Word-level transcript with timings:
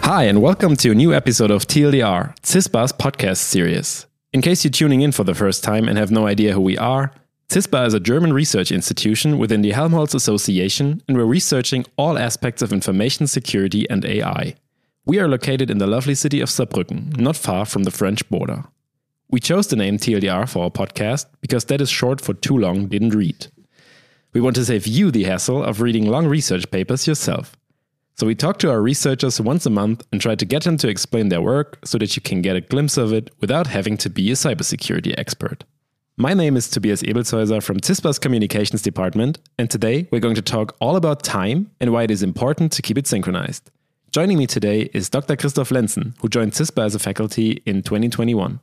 Hi, 0.00 0.22
and 0.22 0.40
welcome 0.40 0.74
to 0.76 0.92
a 0.92 0.94
new 0.94 1.12
episode 1.12 1.50
of 1.50 1.66
TLDR, 1.66 2.34
CISPA's 2.40 2.92
podcast 2.94 3.36
series. 3.36 4.06
In 4.32 4.40
case 4.40 4.64
you're 4.64 4.70
tuning 4.70 5.02
in 5.02 5.12
for 5.12 5.24
the 5.24 5.34
first 5.34 5.62
time 5.62 5.88
and 5.88 5.98
have 5.98 6.10
no 6.10 6.26
idea 6.26 6.54
who 6.54 6.62
we 6.62 6.78
are, 6.78 7.12
CISPA 7.50 7.86
is 7.86 7.92
a 7.92 8.00
German 8.00 8.32
research 8.32 8.72
institution 8.72 9.36
within 9.36 9.60
the 9.60 9.72
Helmholtz 9.72 10.14
Association, 10.14 11.02
and 11.06 11.18
we're 11.18 11.26
researching 11.26 11.84
all 11.98 12.16
aspects 12.16 12.62
of 12.62 12.72
information 12.72 13.26
security 13.26 13.86
and 13.90 14.06
AI. 14.06 14.54
We 15.04 15.18
are 15.18 15.28
located 15.28 15.70
in 15.70 15.76
the 15.76 15.86
lovely 15.86 16.14
city 16.14 16.40
of 16.40 16.48
Saarbrücken, 16.48 17.18
not 17.18 17.36
far 17.36 17.66
from 17.66 17.82
the 17.82 17.90
French 17.90 18.26
border. 18.30 18.64
We 19.30 19.40
chose 19.40 19.66
the 19.66 19.76
name 19.76 19.98
TLDR 19.98 20.48
for 20.48 20.64
our 20.64 20.70
podcast 20.70 21.26
because 21.42 21.66
that 21.66 21.82
is 21.82 21.90
short 21.90 22.18
for 22.18 22.32
too 22.32 22.56
long 22.56 22.86
didn't 22.86 23.14
read. 23.14 23.48
We 24.32 24.40
want 24.40 24.56
to 24.56 24.64
save 24.64 24.86
you 24.86 25.10
the 25.10 25.24
hassle 25.24 25.62
of 25.62 25.82
reading 25.82 26.06
long 26.06 26.26
research 26.26 26.70
papers 26.70 27.06
yourself. 27.06 27.54
So 28.16 28.26
we 28.26 28.34
talk 28.34 28.58
to 28.60 28.70
our 28.70 28.80
researchers 28.80 29.38
once 29.38 29.66
a 29.66 29.70
month 29.70 30.06
and 30.10 30.20
try 30.20 30.34
to 30.34 30.46
get 30.46 30.64
them 30.64 30.78
to 30.78 30.88
explain 30.88 31.28
their 31.28 31.42
work 31.42 31.78
so 31.84 31.98
that 31.98 32.16
you 32.16 32.22
can 32.22 32.40
get 32.40 32.56
a 32.56 32.62
glimpse 32.62 32.96
of 32.96 33.12
it 33.12 33.30
without 33.38 33.66
having 33.66 33.98
to 33.98 34.08
be 34.08 34.30
a 34.30 34.34
cybersecurity 34.34 35.14
expert. 35.18 35.62
My 36.16 36.32
name 36.32 36.56
is 36.56 36.70
Tobias 36.70 37.02
Ebelshäuser 37.02 37.62
from 37.62 37.80
CISPA's 37.80 38.18
Communications 38.18 38.80
Department, 38.80 39.40
and 39.58 39.70
today 39.70 40.08
we're 40.10 40.20
going 40.20 40.36
to 40.36 40.42
talk 40.42 40.74
all 40.80 40.96
about 40.96 41.22
time 41.22 41.70
and 41.80 41.92
why 41.92 42.04
it 42.04 42.10
is 42.10 42.22
important 42.22 42.72
to 42.72 42.82
keep 42.82 42.96
it 42.96 43.06
synchronized. 43.06 43.70
Joining 44.10 44.38
me 44.38 44.46
today 44.46 44.88
is 44.94 45.10
Dr. 45.10 45.36
Christoph 45.36 45.68
Lenzen, 45.68 46.14
who 46.20 46.30
joined 46.30 46.52
CISPA 46.52 46.86
as 46.86 46.94
a 46.94 46.98
faculty 46.98 47.62
in 47.66 47.82
2021. 47.82 48.58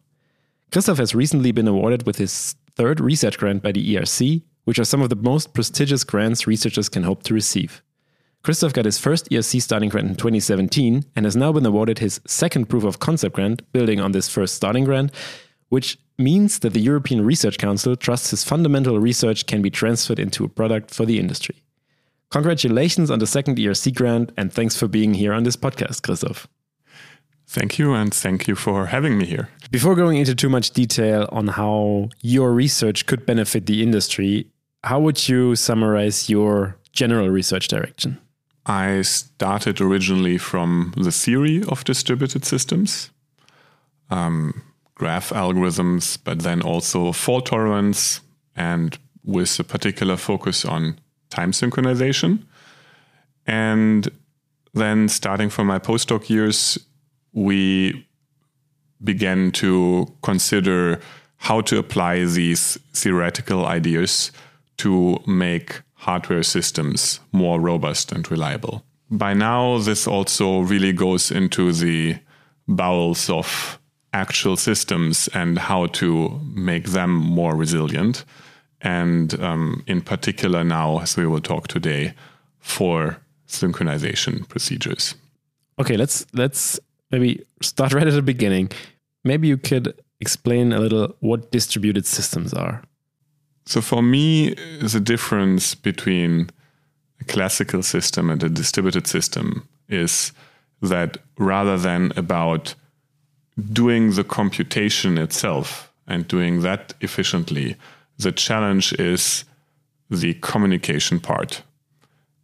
Christoph 0.72 0.98
has 0.98 1.16
recently 1.16 1.52
been 1.52 1.68
awarded 1.68 2.06
with 2.06 2.18
his 2.18 2.56
third 2.76 3.00
research 3.00 3.38
grant 3.38 3.64
by 3.64 3.72
the 3.72 3.96
ERC, 3.96 4.42
which 4.66 4.80
are 4.80 4.86
some 4.86 5.02
of 5.02 5.10
the 5.10 5.16
most 5.16 5.54
prestigious 5.54 6.04
grants 6.04 6.48
researchers 6.48 6.90
can 6.90 7.04
hope 7.04 7.24
to 7.24 7.34
receive. 7.34 7.82
Christoph 8.44 8.74
got 8.74 8.86
his 8.86 9.00
first 9.00 9.30
ERC 9.30 9.62
starting 9.62 9.90
grant 9.90 10.08
in 10.08 10.16
2017 10.16 11.04
and 11.16 11.26
has 11.26 11.36
now 11.36 11.52
been 11.52 11.66
awarded 11.66 12.00
his 12.00 12.22
second 12.28 12.70
proof 12.70 12.84
of 12.84 13.00
concept 13.00 13.36
grant, 13.36 13.72
building 13.72 14.00
on 14.00 14.12
this 14.12 14.30
first 14.30 14.54
starting 14.54 14.84
grant, 14.84 15.12
which 15.70 15.98
means 16.18 16.60
that 16.60 16.74
the 16.74 16.80
European 16.80 17.26
Research 17.26 17.58
Council 17.58 17.96
trusts 17.96 18.30
his 18.30 18.44
fundamental 18.44 19.00
research 19.00 19.48
can 19.48 19.62
be 19.62 19.70
transferred 19.70 20.20
into 20.20 20.44
a 20.44 20.50
product 20.50 20.94
for 20.94 21.06
the 21.06 21.20
industry. 21.20 21.64
Congratulations 22.30 23.10
on 23.10 23.20
the 23.20 23.28
second 23.28 23.58
ERC 23.58 23.96
grant, 23.96 24.32
and 24.38 24.54
thanks 24.54 24.76
for 24.76 24.88
being 24.88 25.14
here 25.16 25.34
on 25.34 25.44
this 25.44 25.56
podcast, 25.56 26.04
Christoph. 26.04 26.48
Thank 27.56 27.80
you, 27.80 27.94
and 27.94 28.14
thank 28.14 28.50
you 28.50 28.56
for 28.56 28.88
having 28.88 29.18
me 29.18 29.26
here. 29.26 29.48
Before 29.72 29.96
going 29.96 30.18
into 30.18 30.36
too 30.36 30.50
much 30.50 30.72
detail 30.72 31.30
on 31.32 31.48
how 31.48 32.10
your 32.22 32.52
research 32.52 33.06
could 33.06 33.26
benefit 33.26 33.66
the 33.66 33.82
industry, 33.82 34.48
how 34.84 35.00
would 35.00 35.30
you 35.30 35.56
summarize 35.56 36.30
your 36.30 36.76
general 36.92 37.30
research 37.30 37.70
direction? 37.70 38.18
I 38.66 39.04
started 39.04 39.80
originally 39.80 40.38
from 40.38 40.94
the 40.98 41.14
theory 41.14 41.64
of 41.70 41.86
distributed 41.86 42.44
systems, 42.44 43.10
um, 44.10 44.62
graph 44.96 45.30
algorithms, 45.30 46.18
but 46.22 46.40
then 46.40 46.62
also 46.62 47.14
fault 47.14 47.46
tolerance, 47.46 48.20
and 48.58 48.98
with 49.24 49.58
a 49.62 49.64
particular 49.64 50.18
focus 50.18 50.66
on 50.66 51.00
time 51.30 51.54
synchronization. 51.54 52.44
And 53.48 54.10
then, 54.74 55.08
starting 55.08 55.50
from 55.50 55.68
my 55.68 55.80
postdoc 55.80 56.30
years, 56.30 56.78
we 57.36 58.08
began 59.04 59.52
to 59.52 60.08
consider 60.24 61.00
how 61.38 61.62
to 61.62 61.78
apply 61.78 62.26
these 62.26 62.80
theoretical 62.94 63.66
ideas 63.68 64.32
to 64.78 65.20
make 65.28 65.82
hardware 65.94 66.44
systems 66.44 67.20
more 67.32 67.60
robust 67.60 68.12
and 68.12 68.30
reliable. 68.32 68.84
By 69.12 69.34
now, 69.34 69.78
this 69.78 70.08
also 70.08 70.62
really 70.62 70.94
goes 70.94 71.30
into 71.30 71.72
the 71.72 72.18
bowels 72.68 73.30
of 73.30 73.80
actual 74.14 74.58
systems 74.58 75.30
and 75.34 75.60
how 75.60 75.88
to 75.88 76.40
make 76.54 76.86
them 76.90 77.12
more 77.12 77.56
resilient. 77.56 78.26
And 78.82 79.40
um, 79.40 79.84
in 79.88 80.02
particular, 80.02 80.64
now, 80.64 81.00
as 81.00 81.18
we 81.18 81.28
will 81.28 81.42
talk 81.42 81.68
today, 81.68 82.14
for 82.60 83.18
synchronization 83.48 84.48
procedures. 84.48 85.16
Okay, 85.78 85.98
let's 85.98 86.26
let's 86.34 86.80
maybe 87.12 87.44
start 87.62 87.94
right 87.94 88.08
at 88.08 88.14
the 88.14 88.22
beginning. 88.22 88.72
Maybe 89.24 89.48
you 89.48 89.58
could 89.58 90.00
explain 90.20 90.74
a 90.74 90.80
little 90.80 91.16
what 91.20 91.52
distributed 91.52 92.06
systems 92.06 92.54
are. 92.54 92.84
So 93.66 93.82
for 93.82 94.02
me, 94.02 94.54
the 94.82 95.00
difference 95.00 95.76
between 95.76 96.50
a 97.20 97.24
classical 97.26 97.82
system 97.84 98.30
and 98.30 98.44
a 98.44 98.50
distributed 98.50 99.08
system 99.08 99.68
is 99.90 100.32
that 100.82 101.18
rather 101.38 101.78
than 101.78 102.12
about 102.16 102.76
doing 103.72 104.12
the 104.12 104.24
computation 104.24 105.18
itself 105.18 105.92
and 106.08 106.28
doing 106.28 106.62
that 106.62 106.94
efficiently, 107.02 107.76
the 108.18 108.32
challenge 108.32 108.94
is 108.94 109.46
the 110.10 110.34
communication 110.36 111.20
part. 111.20 111.64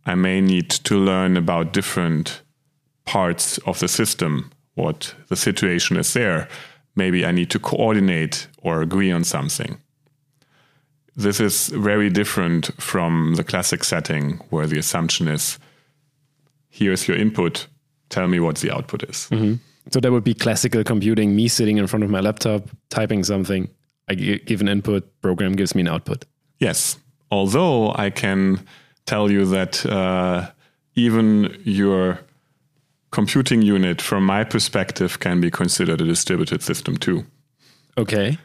I 0.06 0.16
may 0.16 0.42
need 0.42 0.70
to 0.70 0.98
learn 0.98 1.38
about 1.38 1.74
different 1.74 2.42
parts 3.12 3.58
of 3.66 3.78
the 3.80 3.88
system, 3.88 4.50
what 4.76 5.14
the 5.28 5.36
situation 5.36 5.98
is 5.98 6.14
there. 6.14 6.48
Maybe 6.96 7.26
I 7.26 7.32
need 7.32 7.50
to 7.50 7.60
coordinate 7.60 8.48
or 8.62 8.82
agree 8.82 9.12
on 9.12 9.26
something. 9.26 9.78
This 11.18 11.42
is 11.42 11.68
very 11.68 12.10
different 12.10 12.72
from 12.82 13.36
the 13.36 13.44
classic 13.44 13.84
setting 13.84 14.40
where 14.50 14.66
the 14.66 14.80
assumption 14.80 15.28
is 15.28 15.60
here's 16.70 17.06
your 17.06 17.18
input, 17.18 17.68
tell 18.08 18.30
me 18.30 18.40
what 18.40 18.58
the 18.60 18.72
output 18.72 19.04
is. 19.04 19.28
Mm-hmm. 19.30 19.56
So 19.90 20.00
that 20.00 20.12
would 20.12 20.24
be 20.24 20.34
classical 20.34 20.84
computing, 20.86 21.36
me 21.36 21.50
sitting 21.50 21.78
in 21.78 21.88
front 21.88 22.06
of 22.06 22.10
my 22.10 22.22
laptop, 22.22 22.64
typing 22.90 23.26
something. 23.26 23.68
I 24.08 24.16
give 24.16 24.62
an 24.62 24.70
input, 24.70 25.04
program 25.22 25.54
gives 25.54 25.76
me 25.76 25.82
an 25.82 25.90
output. 25.90 26.24
Yes. 26.60 26.98
Although 27.30 27.94
I 27.96 28.10
can 28.10 28.66
tell 29.06 29.30
you 29.30 29.46
that 29.48 29.86
uh, 29.86 30.50
even 30.96 31.62
your 31.66 32.20
computing 33.12 33.62
unit, 33.62 34.02
from 34.02 34.26
my 34.26 34.44
perspective, 34.44 35.20
can 35.20 35.42
be 35.42 35.52
considered 35.52 36.02
a 36.02 36.06
distributed 36.06 36.64
system 36.64 36.98
too. 36.98 37.26
Okay. 37.98 38.38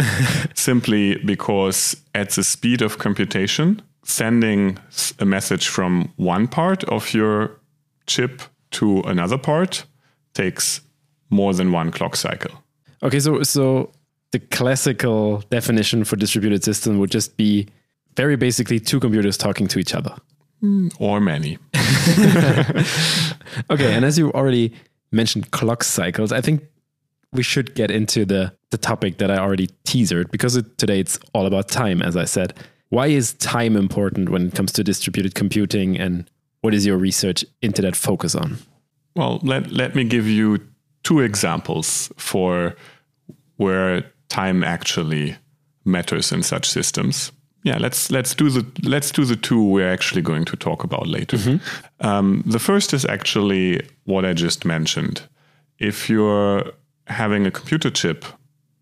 Simply 0.54 1.16
because 1.24 1.96
at 2.14 2.30
the 2.30 2.42
speed 2.42 2.82
of 2.82 2.98
computation, 2.98 3.80
sending 4.04 4.78
a 5.18 5.24
message 5.24 5.68
from 5.68 6.12
one 6.16 6.48
part 6.48 6.84
of 6.84 7.14
your 7.14 7.60
chip 8.06 8.42
to 8.70 9.00
another 9.02 9.38
part 9.38 9.84
takes 10.34 10.80
more 11.30 11.54
than 11.54 11.72
one 11.72 11.90
clock 11.90 12.16
cycle. 12.16 12.50
Okay, 13.02 13.20
so 13.20 13.42
so 13.42 13.92
the 14.32 14.40
classical 14.40 15.38
definition 15.50 16.04
for 16.04 16.16
distributed 16.16 16.64
system 16.64 16.98
would 16.98 17.10
just 17.10 17.36
be 17.36 17.66
very 18.16 18.36
basically 18.36 18.80
two 18.80 18.98
computers 18.98 19.36
talking 19.36 19.68
to 19.68 19.78
each 19.78 19.94
other. 19.94 20.14
Hmm, 20.60 20.88
or 20.98 21.20
many. 21.20 21.58
okay, 23.70 23.94
and 23.94 24.04
as 24.04 24.18
you 24.18 24.32
already 24.32 24.72
mentioned 25.12 25.50
clock 25.50 25.82
cycles, 25.84 26.32
I 26.32 26.40
think 26.40 26.62
we 27.32 27.42
should 27.42 27.74
get 27.74 27.90
into 27.90 28.24
the 28.24 28.54
the 28.70 28.78
topic 28.78 29.18
that 29.18 29.30
I 29.30 29.38
already 29.38 29.68
teasered 29.84 30.30
because 30.30 30.56
it, 30.56 30.76
today 30.78 31.00
it's 31.00 31.18
all 31.32 31.46
about 31.46 31.68
time, 31.68 32.02
as 32.02 32.16
I 32.16 32.24
said. 32.24 32.54
Why 32.90 33.06
is 33.06 33.34
time 33.34 33.76
important 33.76 34.28
when 34.30 34.48
it 34.48 34.54
comes 34.54 34.72
to 34.72 34.84
distributed 34.84 35.34
computing, 35.34 35.98
and 35.98 36.28
what 36.60 36.74
is 36.74 36.86
your 36.86 36.96
research 36.96 37.44
into 37.62 37.82
that 37.82 37.96
focus 37.96 38.34
on? 38.34 38.58
Well, 39.14 39.40
let 39.42 39.70
let 39.70 39.94
me 39.94 40.04
give 40.04 40.26
you 40.26 40.60
two 41.02 41.20
examples 41.20 42.12
for 42.16 42.76
where 43.56 44.04
time 44.28 44.62
actually 44.62 45.36
matters 45.84 46.32
in 46.32 46.42
such 46.42 46.68
systems. 46.68 47.32
Yeah, 47.62 47.78
let's 47.78 48.10
let's 48.10 48.34
do 48.34 48.50
the 48.50 48.64
let's 48.82 49.10
do 49.10 49.24
the 49.24 49.36
two 49.36 49.62
we're 49.62 49.92
actually 49.92 50.22
going 50.22 50.44
to 50.46 50.56
talk 50.56 50.84
about 50.84 51.06
later. 51.06 51.36
Mm-hmm. 51.36 52.06
Um, 52.06 52.42
the 52.46 52.58
first 52.58 52.94
is 52.94 53.04
actually 53.04 53.86
what 54.04 54.24
I 54.24 54.32
just 54.32 54.64
mentioned. 54.64 55.22
If 55.78 56.08
you're 56.08 56.72
having 57.06 57.46
a 57.46 57.50
computer 57.50 57.90
chip, 57.90 58.24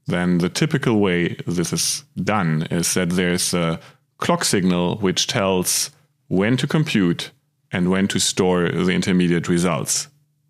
then 0.07 0.39
the 0.39 0.49
typical 0.49 1.01
way 1.01 1.37
this 1.47 1.73
is 1.73 2.05
done 2.23 2.67
is 2.71 2.95
that 2.95 3.11
there's 3.11 3.55
a 3.55 3.81
clock 4.19 4.45
signal 4.45 4.97
which 4.99 5.27
tells 5.27 5.91
when 6.29 6.57
to 6.57 6.67
compute 6.67 7.31
and 7.73 7.91
when 7.91 8.09
to 8.09 8.19
store 8.19 8.69
the 8.69 8.93
intermediate 8.93 9.49
results 9.49 10.09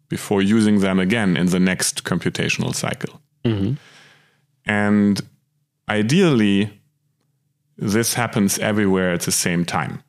before 0.08 0.42
using 0.42 0.80
them 0.80 0.98
again 0.98 1.36
in 1.36 1.46
the 1.46 1.60
next 1.60 2.04
computational 2.04 2.74
cycle. 2.74 3.20
Mm-hmm. 3.44 3.74
And 4.66 5.20
ideally, 5.88 6.70
this 7.76 8.14
happens 8.14 8.58
everywhere 8.58 9.12
at 9.12 9.22
the 9.22 9.32
same 9.32 9.64
time. 9.64 10.02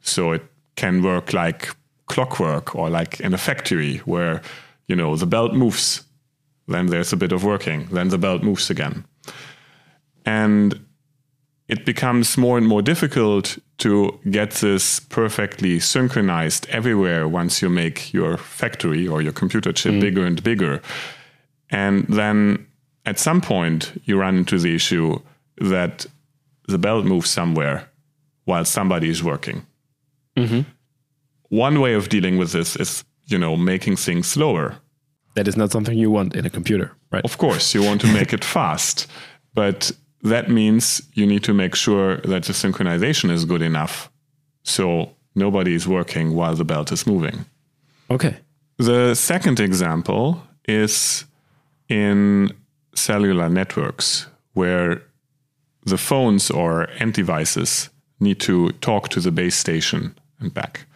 So 0.00 0.32
it 0.32 0.42
can 0.76 1.02
work 1.02 1.32
like 1.32 1.74
clockwork 2.06 2.74
or 2.74 2.88
like 2.88 3.20
in 3.20 3.34
a 3.34 3.38
factory 3.38 3.98
where, 3.98 4.42
you 4.86 4.96
know, 4.96 5.16
the 5.16 5.26
belt 5.26 5.54
moves 5.54 6.04
then 6.68 6.86
there's 6.86 7.12
a 7.12 7.16
bit 7.16 7.32
of 7.32 7.42
working. 7.42 7.88
Then 7.90 8.08
the 8.08 8.18
belt 8.18 8.42
moves 8.42 8.70
again. 8.70 9.04
And 10.24 10.84
it 11.66 11.84
becomes 11.84 12.36
more 12.36 12.58
and 12.58 12.66
more 12.66 12.82
difficult 12.82 13.58
to 13.78 14.18
get 14.30 14.52
this 14.52 15.00
perfectly 15.00 15.80
synchronized 15.80 16.66
everywhere 16.68 17.26
once 17.26 17.62
you 17.62 17.68
make 17.68 18.12
your 18.12 18.36
factory 18.36 19.08
or 19.08 19.22
your 19.22 19.32
computer 19.32 19.72
chip 19.72 19.94
mm. 19.94 20.00
bigger 20.00 20.26
and 20.26 20.42
bigger. 20.42 20.82
And 21.70 22.06
then 22.06 22.66
at 23.06 23.18
some 23.18 23.40
point, 23.40 24.00
you 24.04 24.18
run 24.18 24.36
into 24.36 24.58
the 24.58 24.74
issue 24.74 25.20
that 25.58 26.06
the 26.68 26.78
belt 26.78 27.04
moves 27.04 27.30
somewhere 27.30 27.88
while 28.44 28.64
somebody 28.64 29.08
is 29.08 29.22
working. 29.22 29.66
Mm-hmm. 30.36 30.60
One 31.48 31.80
way 31.80 31.94
of 31.94 32.08
dealing 32.08 32.38
with 32.38 32.52
this 32.52 32.76
is, 32.76 33.04
you 33.26 33.38
know, 33.38 33.56
making 33.56 33.96
things 33.96 34.28
slower. 34.28 34.76
That 35.34 35.48
is 35.48 35.56
not 35.56 35.70
something 35.72 35.96
you 35.98 36.10
want 36.10 36.36
in 36.36 36.46
a 36.46 36.50
computer, 36.50 36.92
right? 37.10 37.24
Of 37.24 37.38
course, 37.38 37.74
you 37.74 37.82
want 37.82 38.00
to 38.02 38.12
make 38.12 38.32
it 38.32 38.44
fast, 38.44 39.06
but 39.54 39.90
that 40.22 40.50
means 40.50 41.02
you 41.14 41.26
need 41.26 41.44
to 41.44 41.54
make 41.54 41.74
sure 41.74 42.16
that 42.18 42.44
the 42.44 42.52
synchronization 42.52 43.30
is 43.30 43.44
good 43.44 43.62
enough 43.62 44.10
so 44.62 45.10
nobody 45.34 45.74
is 45.74 45.86
working 45.86 46.34
while 46.34 46.54
the 46.54 46.64
belt 46.64 46.92
is 46.92 47.06
moving. 47.06 47.46
Okay. 48.10 48.36
The 48.78 49.14
second 49.14 49.60
example 49.60 50.42
is 50.66 51.24
in 51.88 52.52
cellular 52.94 53.48
networks 53.48 54.26
where 54.52 55.02
the 55.88 55.98
phones 55.98 56.50
or 56.50 56.88
end 56.98 57.14
devices 57.14 57.90
need 58.20 58.40
to 58.40 58.70
talk 58.80 59.08
to 59.10 59.20
the 59.20 59.30
base 59.30 59.56
station 59.56 60.16
and 60.40 60.52
back. 60.52 60.86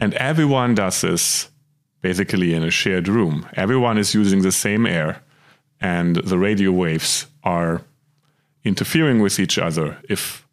And 0.00 0.14
everyone 0.14 0.74
does 0.74 1.00
this 1.00 1.50
basically 2.00 2.54
in 2.54 2.62
a 2.62 2.70
shared 2.70 3.08
room. 3.08 3.46
Everyone 3.54 3.98
is 3.98 4.14
using 4.14 4.42
the 4.42 4.52
same 4.52 4.86
air, 4.86 5.22
and 5.80 6.16
the 6.16 6.38
radio 6.38 6.70
waves 6.70 7.26
are 7.42 7.82
interfering 8.64 9.20
with 9.20 9.38
each 9.38 9.58
other 9.58 9.98
if 10.08 10.46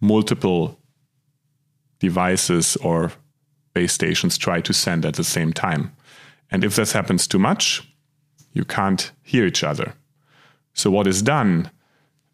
multiple 0.00 0.78
devices 2.00 2.76
or 2.76 3.12
base 3.74 3.92
stations 3.92 4.36
try 4.36 4.60
to 4.60 4.72
send 4.72 5.04
at 5.04 5.14
the 5.14 5.24
same 5.24 5.52
time. 5.52 5.92
And 6.50 6.64
if 6.64 6.76
this 6.76 6.92
happens 6.92 7.26
too 7.26 7.38
much, 7.38 7.88
you 8.52 8.64
can't 8.64 9.12
hear 9.22 9.46
each 9.46 9.64
other. 9.64 9.94
So, 10.74 10.90
what 10.90 11.06
is 11.06 11.22
done, 11.22 11.70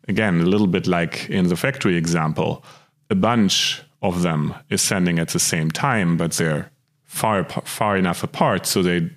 again, 0.08 0.40
a 0.40 0.46
little 0.46 0.66
bit 0.66 0.87
like 0.87 1.28
in 1.31 1.49
the 1.49 1.56
factory 1.56 1.96
example, 1.96 2.64
a 3.10 3.14
bunch 3.14 3.82
of 4.02 4.22
them 4.22 4.55
is 4.70 4.82
sending 4.82 5.19
at 5.19 5.28
the 5.28 5.38
same 5.38 5.70
time, 5.70 6.16
but 6.16 6.32
they're 6.32 6.70
far, 7.05 7.44
far 7.44 7.96
enough 7.96 8.22
apart 8.22 8.66
so 8.66 8.82
they 8.82 9.10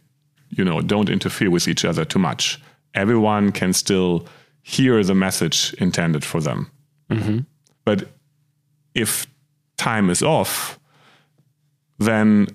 you 0.51 0.63
know, 0.63 0.81
don't 0.81 1.09
interfere 1.09 1.49
with 1.49 1.67
each 1.67 1.85
other 1.85 2.05
too 2.05 2.19
much. 2.19 2.61
Everyone 2.93 3.51
can 3.51 3.73
still 3.73 4.27
hear 4.61 5.03
the 5.03 5.15
message 5.15 5.73
intended 5.75 6.23
for 6.23 6.41
them. 6.41 6.69
Mm-hmm. 7.09 7.39
But 7.85 8.09
if 8.93 9.25
time 9.77 10.09
is 10.09 10.21
off, 10.21 10.79
then 11.97 12.47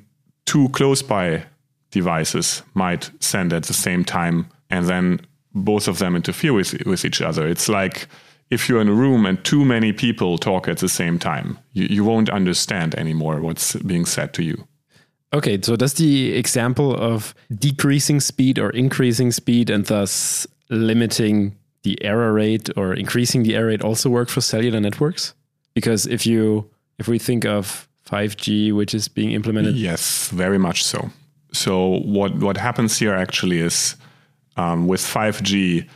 two 0.44 0.68
close 0.70 1.02
by 1.02 1.44
devices 1.90 2.62
might 2.74 3.10
send 3.20 3.52
at 3.52 3.64
the 3.64 3.72
same 3.72 4.04
time, 4.04 4.48
and 4.70 4.86
then 4.86 5.20
both 5.56 5.88
of 5.88 5.98
them 5.98 6.14
interfere 6.14 6.52
with, 6.52 6.74
with 6.86 7.04
each 7.04 7.20
other. 7.20 7.48
It's 7.48 7.68
like 7.68 8.06
if 8.50 8.68
you're 8.68 8.80
in 8.80 8.88
a 8.88 8.92
room 8.92 9.26
and 9.26 9.42
too 9.44 9.64
many 9.64 9.92
people 9.92 10.38
talk 10.38 10.68
at 10.68 10.78
the 10.78 10.88
same 10.88 11.18
time, 11.18 11.58
you, 11.72 11.86
you 11.90 12.04
won't 12.04 12.30
understand 12.30 12.94
anymore 12.94 13.40
what's 13.40 13.74
being 13.76 14.04
said 14.04 14.32
to 14.34 14.44
you. 14.44 14.68
Okay, 15.32 15.60
so 15.60 15.74
does 15.74 15.94
the 15.94 16.34
example 16.34 16.94
of 16.94 17.34
decreasing 17.58 18.20
speed 18.20 18.58
or 18.58 18.70
increasing 18.70 19.32
speed 19.32 19.70
and 19.70 19.84
thus 19.86 20.46
limiting 20.70 21.56
the 21.82 22.02
error 22.04 22.32
rate 22.32 22.70
or 22.76 22.94
increasing 22.94 23.42
the 23.42 23.56
error 23.56 23.68
rate 23.68 23.82
also 23.82 24.08
work 24.08 24.28
for 24.28 24.40
cellular 24.40 24.80
networks? 24.80 25.34
Because 25.74 26.06
if 26.06 26.26
you 26.26 26.70
if 26.98 27.08
we 27.08 27.18
think 27.18 27.44
of 27.44 27.86
5G, 28.08 28.72
which 28.72 28.94
is 28.94 29.08
being 29.08 29.32
implemented, 29.32 29.74
yes, 29.74 30.30
very 30.30 30.58
much 30.58 30.84
so. 30.84 31.10
So 31.52 31.98
what 32.04 32.36
what 32.36 32.56
happens 32.56 32.98
here 32.98 33.14
actually 33.14 33.58
is 33.58 33.96
um, 34.56 34.86
with 34.86 35.00
5G, 35.00 35.88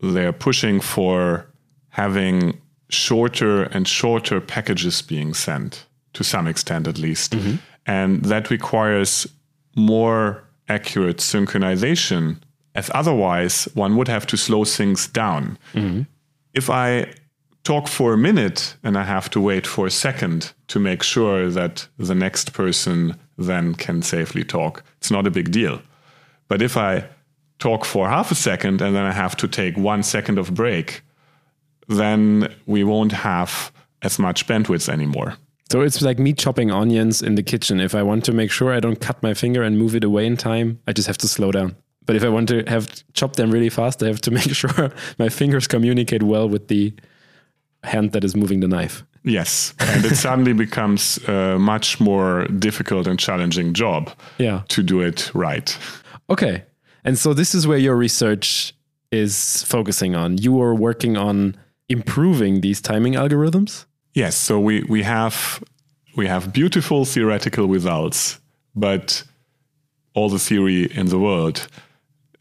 they're 0.00 0.32
pushing 0.32 0.80
for 0.80 1.46
having 1.90 2.60
shorter 2.88 3.64
and 3.64 3.88
shorter 3.88 4.40
packages 4.40 5.02
being 5.02 5.34
sent 5.34 5.86
to 6.12 6.22
some 6.22 6.46
extent 6.46 6.86
at 6.86 6.98
least, 6.98 7.32
mm-hmm. 7.32 7.56
and 7.86 8.24
that 8.24 8.50
requires 8.50 9.26
more 9.74 10.44
accurate 10.68 11.18
synchronization 11.18 12.38
as 12.74 12.90
otherwise 12.94 13.64
one 13.74 13.96
would 13.96 14.08
have 14.08 14.26
to 14.26 14.36
slow 14.36 14.64
things 14.64 15.08
down. 15.08 15.58
Mm-hmm. 15.72 16.02
If 16.52 16.70
I 16.70 17.12
talk 17.64 17.88
for 17.88 18.12
a 18.12 18.18
minute 18.18 18.76
and 18.84 18.96
I 18.96 19.04
have 19.04 19.28
to 19.30 19.40
wait 19.40 19.66
for 19.66 19.86
a 19.86 19.90
second 19.90 20.52
to 20.68 20.78
make 20.78 21.02
sure 21.02 21.50
that 21.50 21.88
the 21.98 22.14
next 22.14 22.52
person 22.52 23.16
then 23.38 23.74
can 23.74 24.02
safely 24.02 24.44
talk, 24.44 24.84
it's 24.98 25.10
not 25.10 25.26
a 25.26 25.30
big 25.30 25.50
deal. 25.50 25.80
But 26.48 26.62
if 26.62 26.76
I 26.76 27.08
talk 27.58 27.84
for 27.84 28.08
half 28.08 28.30
a 28.30 28.34
second 28.34 28.82
and 28.82 28.94
then 28.94 29.04
I 29.04 29.12
have 29.12 29.36
to 29.38 29.48
take 29.48 29.76
one 29.76 30.02
second 30.02 30.38
of 30.38 30.54
break, 30.54 31.02
then 31.88 32.54
we 32.66 32.84
won't 32.84 33.12
have 33.12 33.72
as 34.02 34.18
much 34.18 34.46
bandwidth 34.46 34.88
anymore. 34.88 35.36
So 35.70 35.80
it's 35.80 36.00
like 36.00 36.18
me 36.18 36.32
chopping 36.32 36.70
onions 36.70 37.22
in 37.22 37.34
the 37.34 37.42
kitchen. 37.42 37.80
If 37.80 37.94
I 37.94 38.02
want 38.02 38.24
to 38.26 38.32
make 38.32 38.52
sure 38.52 38.72
I 38.72 38.80
don't 38.80 39.00
cut 39.00 39.20
my 39.22 39.34
finger 39.34 39.62
and 39.62 39.76
move 39.76 39.96
it 39.96 40.04
away 40.04 40.26
in 40.26 40.36
time, 40.36 40.80
I 40.86 40.92
just 40.92 41.08
have 41.08 41.18
to 41.18 41.28
slow 41.28 41.50
down. 41.50 41.74
But 42.04 42.14
if 42.14 42.22
I 42.22 42.28
want 42.28 42.48
to 42.48 42.62
have 42.68 43.02
chop 43.14 43.34
them 43.34 43.50
really 43.50 43.68
fast, 43.68 44.02
I 44.02 44.06
have 44.06 44.20
to 44.22 44.30
make 44.38 44.54
sure 44.54 44.92
my 45.18 45.28
fingers 45.28 45.66
communicate 45.66 46.22
well 46.22 46.48
with 46.48 46.68
the 46.68 46.94
hand 47.82 48.12
that 48.12 48.24
is 48.24 48.36
moving 48.36 48.60
the 48.60 48.68
knife. 48.68 49.04
Yes, 49.24 49.74
and 49.80 50.04
it 50.04 50.14
suddenly 50.14 50.52
becomes 50.52 51.18
a 51.26 51.58
much 51.58 51.98
more 51.98 52.46
difficult 52.46 53.08
and 53.08 53.18
challenging 53.18 53.72
job 53.74 54.12
yeah. 54.38 54.62
to 54.68 54.84
do 54.84 55.00
it 55.00 55.32
right. 55.34 55.76
Okay. 56.30 56.62
And 57.06 57.16
so 57.16 57.32
this 57.32 57.54
is 57.54 57.66
where 57.66 57.78
your 57.78 57.96
research 57.96 58.74
is 59.12 59.62
focusing 59.62 60.14
on. 60.14 60.38
You 60.38 60.60
are 60.60 60.74
working 60.74 61.16
on 61.16 61.56
improving 61.88 62.60
these 62.60 62.80
timing 62.80 63.14
algorithms? 63.14 63.86
Yes, 64.12 64.34
so 64.34 64.58
we 64.58 64.82
we 64.84 65.02
have 65.02 65.62
we 66.16 66.26
have 66.26 66.52
beautiful 66.52 67.04
theoretical 67.04 67.68
results, 67.68 68.40
but 68.74 69.22
all 70.14 70.28
the 70.28 70.38
theory 70.38 70.90
in 70.96 71.06
the 71.06 71.18
world 71.18 71.68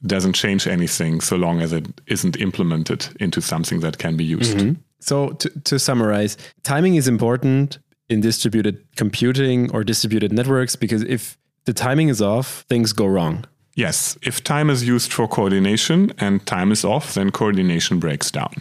doesn't 0.06 0.34
change 0.34 0.68
anything 0.68 1.22
so 1.22 1.36
long 1.36 1.62
as 1.62 1.74
it 1.74 1.86
isn't 2.08 2.38
implemented 2.38 3.08
into 3.20 3.42
something 3.42 3.82
that 3.82 3.98
can 3.98 4.16
be 4.16 4.24
used. 4.24 4.58
Mm-hmm. 4.58 4.82
So, 5.00 5.32
to, 5.32 5.50
to 5.62 5.80
summarize, 5.80 6.38
timing 6.64 6.96
is 6.96 7.08
important 7.08 7.80
in 8.10 8.22
distributed 8.22 8.86
computing 8.95 9.72
or 9.72 9.84
distributed 9.84 10.31
networks 10.31 10.76
because 10.76 11.04
if 11.04 11.38
the 11.66 11.74
timing 11.74 12.10
is 12.10 12.22
off, 12.22 12.66
things 12.69 12.94
go 12.94 13.06
wrong. 13.06 13.45
Yes, 13.76 14.18
if 14.22 14.42
time 14.42 14.70
is 14.70 14.88
used 14.88 15.12
for 15.12 15.28
coordination 15.28 16.14
and 16.18 16.46
time 16.46 16.72
is 16.72 16.86
off, 16.86 17.14
then 17.14 17.30
coordination 17.30 18.00
breaks 18.00 18.32
down. 18.32 18.54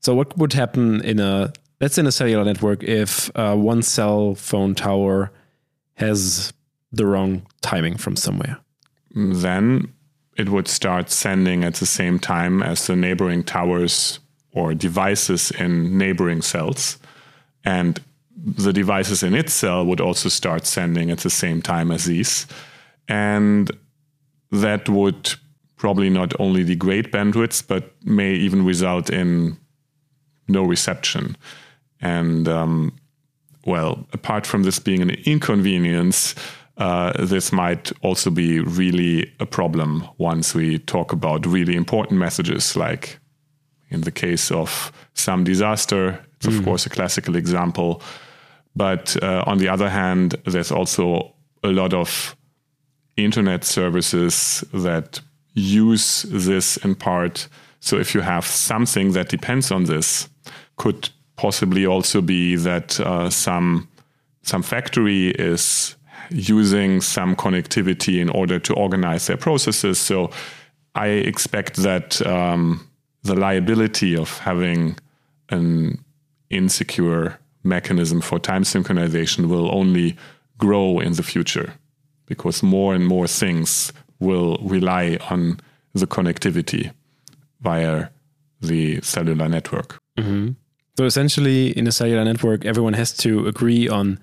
So, 0.00 0.14
what 0.14 0.36
would 0.38 0.54
happen 0.54 1.02
in 1.02 1.20
a 1.20 1.52
let's 1.80 1.98
in 1.98 2.06
a 2.06 2.12
cellular 2.12 2.44
network 2.44 2.82
if 2.82 3.30
uh, 3.36 3.54
one 3.54 3.82
cell 3.82 4.34
phone 4.34 4.74
tower 4.74 5.30
has 5.94 6.52
the 6.92 7.04
wrong 7.06 7.46
timing 7.60 7.98
from 7.98 8.16
somewhere? 8.16 8.58
Then 9.14 9.92
it 10.36 10.48
would 10.48 10.66
start 10.66 11.10
sending 11.10 11.62
at 11.62 11.74
the 11.74 11.86
same 11.86 12.18
time 12.18 12.62
as 12.62 12.86
the 12.86 12.96
neighboring 12.96 13.44
towers 13.44 14.18
or 14.52 14.74
devices 14.74 15.50
in 15.52 15.98
neighboring 15.98 16.42
cells. 16.42 16.98
And 17.64 18.00
the 18.36 18.72
devices 18.72 19.22
in 19.22 19.34
its 19.34 19.52
cell 19.52 19.84
would 19.84 20.00
also 20.00 20.28
start 20.28 20.66
sending 20.66 21.10
at 21.10 21.18
the 21.18 21.30
same 21.30 21.62
time 21.62 21.90
as 21.90 22.04
these. 22.04 22.46
And 23.08 23.70
that 24.54 24.88
would 24.88 25.34
probably 25.76 26.10
not 26.10 26.38
only 26.40 26.64
degrade 26.64 27.10
bandwidths, 27.10 27.66
but 27.66 27.92
may 28.04 28.34
even 28.34 28.64
result 28.64 29.10
in 29.10 29.58
no 30.48 30.62
reception. 30.62 31.36
And 32.00 32.48
um, 32.48 32.96
well, 33.66 34.06
apart 34.12 34.46
from 34.46 34.62
this 34.62 34.78
being 34.78 35.02
an 35.02 35.10
inconvenience, 35.10 36.34
uh, 36.76 37.12
this 37.24 37.52
might 37.52 37.92
also 38.02 38.30
be 38.30 38.60
really 38.60 39.32
a 39.40 39.46
problem 39.46 40.08
once 40.18 40.54
we 40.54 40.78
talk 40.78 41.12
about 41.12 41.46
really 41.46 41.76
important 41.76 42.18
messages, 42.18 42.76
like 42.76 43.18
in 43.90 44.02
the 44.02 44.10
case 44.10 44.50
of 44.50 44.92
some 45.14 45.44
disaster. 45.44 46.24
It's, 46.36 46.46
mm. 46.46 46.58
of 46.58 46.64
course, 46.64 46.86
a 46.86 46.90
classical 46.90 47.36
example. 47.36 48.02
But 48.76 49.16
uh, 49.22 49.44
on 49.46 49.58
the 49.58 49.68
other 49.68 49.88
hand, 49.88 50.34
there's 50.46 50.72
also 50.72 51.34
a 51.62 51.68
lot 51.68 51.94
of 51.94 52.36
internet 53.16 53.64
services 53.64 54.64
that 54.72 55.20
use 55.54 56.22
this 56.28 56.76
in 56.78 56.94
part. 56.94 57.48
So 57.80 57.98
if 57.98 58.14
you 58.14 58.22
have 58.22 58.46
something 58.46 59.12
that 59.12 59.28
depends 59.28 59.70
on 59.70 59.84
this, 59.84 60.28
could 60.76 61.08
possibly 61.36 61.86
also 61.86 62.20
be 62.20 62.56
that 62.56 62.98
uh, 63.00 63.30
some 63.30 63.88
some 64.42 64.62
factory 64.62 65.28
is 65.30 65.96
using 66.30 67.00
some 67.00 67.34
connectivity 67.34 68.20
in 68.20 68.28
order 68.28 68.58
to 68.58 68.74
organize 68.74 69.26
their 69.26 69.36
processes. 69.36 69.98
So 69.98 70.30
I 70.94 71.06
expect 71.08 71.76
that 71.76 72.20
um, 72.26 72.86
the 73.22 73.34
liability 73.34 74.16
of 74.16 74.38
having 74.38 74.98
an 75.48 75.98
insecure 76.50 77.38
mechanism 77.62 78.20
for 78.20 78.38
time 78.38 78.64
synchronization 78.64 79.46
will 79.46 79.74
only 79.74 80.16
grow 80.58 81.00
in 81.00 81.14
the 81.14 81.22
future 81.22 81.72
because 82.26 82.62
more 82.62 82.94
and 82.94 83.06
more 83.06 83.26
things 83.26 83.92
will 84.18 84.58
rely 84.62 85.18
on 85.30 85.60
the 85.92 86.06
connectivity 86.06 86.92
via 87.60 88.08
the 88.60 89.00
cellular 89.02 89.48
network. 89.48 89.98
Mm-hmm. 90.18 90.52
So 90.96 91.04
essentially, 91.04 91.76
in 91.76 91.86
a 91.86 91.92
cellular 91.92 92.24
network, 92.24 92.64
everyone 92.64 92.92
has 92.94 93.16
to 93.18 93.46
agree 93.46 93.88
on 93.88 94.20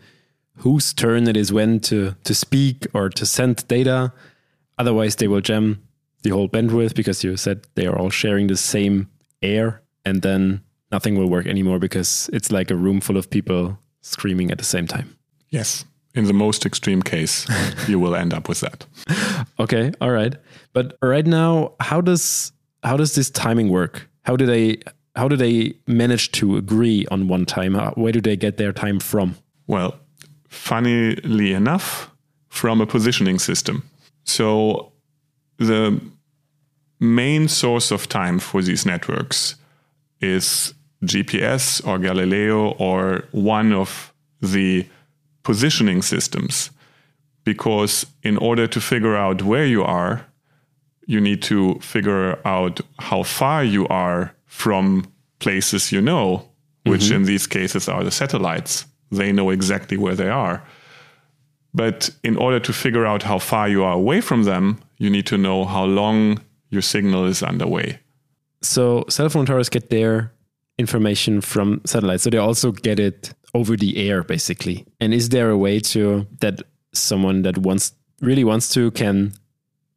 whose 0.58 0.94
turn 0.94 1.28
it 1.28 1.36
is 1.36 1.52
when 1.52 1.80
to, 1.82 2.16
to 2.24 2.34
speak 2.34 2.88
or 2.94 3.10
to 3.10 3.26
send 3.26 3.68
data. 3.68 4.14
Otherwise, 4.78 5.18
they 5.18 5.28
will 5.28 5.42
jam 5.42 5.82
the 6.24 6.30
whole 6.30 6.48
bandwidth 6.48 6.96
because 6.96 7.24
you 7.24 7.36
said 7.36 7.66
they 7.76 7.88
are 7.88 7.98
all 7.98 8.10
sharing 8.10 8.48
the 8.48 8.58
same 8.58 9.10
air, 9.42 9.82
and 10.06 10.22
then 10.22 10.62
nothing 10.92 11.18
will 11.18 11.28
work 11.28 11.46
anymore 11.46 11.80
because 11.80 12.30
it's 12.32 12.52
like 12.52 12.72
a 12.72 12.76
room 12.76 13.02
full 13.02 13.18
of 13.18 13.30
people 13.30 13.78
screaming 14.02 14.52
at 14.52 14.58
the 14.58 14.64
same 14.64 14.88
time. 14.88 15.16
Yes. 15.50 15.86
In 16.14 16.26
the 16.26 16.34
most 16.34 16.66
extreme 16.66 17.02
case, 17.02 17.48
you 17.88 18.00
will 18.00 18.16
end 18.16 18.34
up 18.34 18.50
with 18.50 18.60
that. 18.62 18.86
Okay, 19.60 19.92
all 20.02 20.12
right. 20.12 20.36
But 20.74 20.98
right 21.02 21.26
now, 21.26 21.74
how 21.80 22.02
does 22.02 22.52
how 22.84 22.98
does 22.98 23.16
this 23.16 23.30
timing 23.30 23.70
work? 23.70 24.10
How 24.24 24.36
do 24.36 24.46
they 24.46 24.82
how 25.16 25.28
do 25.28 25.36
they 25.36 25.74
manage 25.88 26.32
to 26.34 26.58
agree 26.58 27.06
on 27.12 27.28
one 27.28 27.46
time? 27.46 27.76
Where 27.96 28.12
do 28.12 28.22
they 28.22 28.36
get 28.36 28.58
their 28.58 28.74
time 28.74 29.00
from? 29.00 29.36
Well, 29.68 30.00
funnily 30.48 31.54
enough, 31.54 32.12
from 32.50 32.82
a 32.82 32.86
positioning 32.86 33.40
system. 33.40 33.84
So 34.24 34.92
the 35.58 36.00
main 37.00 37.48
source 37.48 37.92
of 37.92 38.08
time 38.08 38.40
for 38.40 38.62
these 38.62 38.86
networks 38.86 39.56
is 40.22 40.74
GPS 41.04 41.86
or 41.86 41.98
Galileo 41.98 42.72
or 42.74 43.24
one 43.32 43.74
of 43.74 44.14
the 44.42 44.86
positioning 45.44 46.02
systems. 46.02 46.72
Because 47.44 48.06
in 48.22 48.38
order 48.38 48.68
to 48.68 48.80
figure 48.80 49.16
out 49.16 49.42
where 49.42 49.66
you 49.66 49.84
are, 49.84 50.26
you 51.08 51.20
need 51.20 51.42
to 51.44 51.80
figure 51.80 52.40
out 52.48 52.80
how 53.00 53.24
far 53.24 53.64
you 53.64 53.88
are 53.88 54.36
from 54.46 55.12
places 55.40 55.92
you 55.92 56.02
know, 56.02 56.48
which 56.86 57.06
mm-hmm. 57.06 57.16
in 57.16 57.24
these 57.24 57.48
cases 57.48 57.90
are 57.90 58.04
the 58.04 58.12
satellites. 58.12 58.86
They 59.12 59.32
know 59.32 59.50
exactly 59.50 59.98
where 59.98 60.16
they 60.16 60.30
are. 60.30 60.64
But 61.74 62.10
in 62.24 62.38
order 62.38 62.60
to 62.60 62.74
figure 62.74 63.06
out 63.06 63.24
how 63.24 63.40
far 63.40 63.68
you 63.68 63.84
are 63.84 63.94
away 63.94 64.22
from 64.22 64.44
them, 64.44 64.80
you 64.98 65.10
need 65.10 65.26
to 65.28 65.38
know 65.38 65.66
how 65.66 65.86
long 65.86 66.40
your 66.70 66.82
signal 66.82 67.26
is 67.26 67.42
underway. 67.42 68.00
So 68.62 69.06
cell 69.10 69.30
phone 69.30 69.46
towers 69.46 69.70
get 69.70 69.90
their 69.90 70.32
information 70.78 71.42
from 71.42 71.82
satellites. 71.86 72.24
So 72.24 72.30
they 72.30 72.38
also 72.38 72.72
get 72.72 73.00
it 73.00 73.34
over 73.54 73.76
the 73.76 74.10
air, 74.10 74.24
basically. 74.24 74.86
And 75.00 75.14
is 75.14 75.30
there 75.30 75.50
a 75.50 75.58
way 75.58 75.80
to 75.80 76.28
that 76.40 76.62
someone 76.94 77.42
that 77.44 77.58
wants 77.58 77.94
really 78.22 78.44
wants 78.44 78.70
to 78.74 78.92
can 78.92 79.34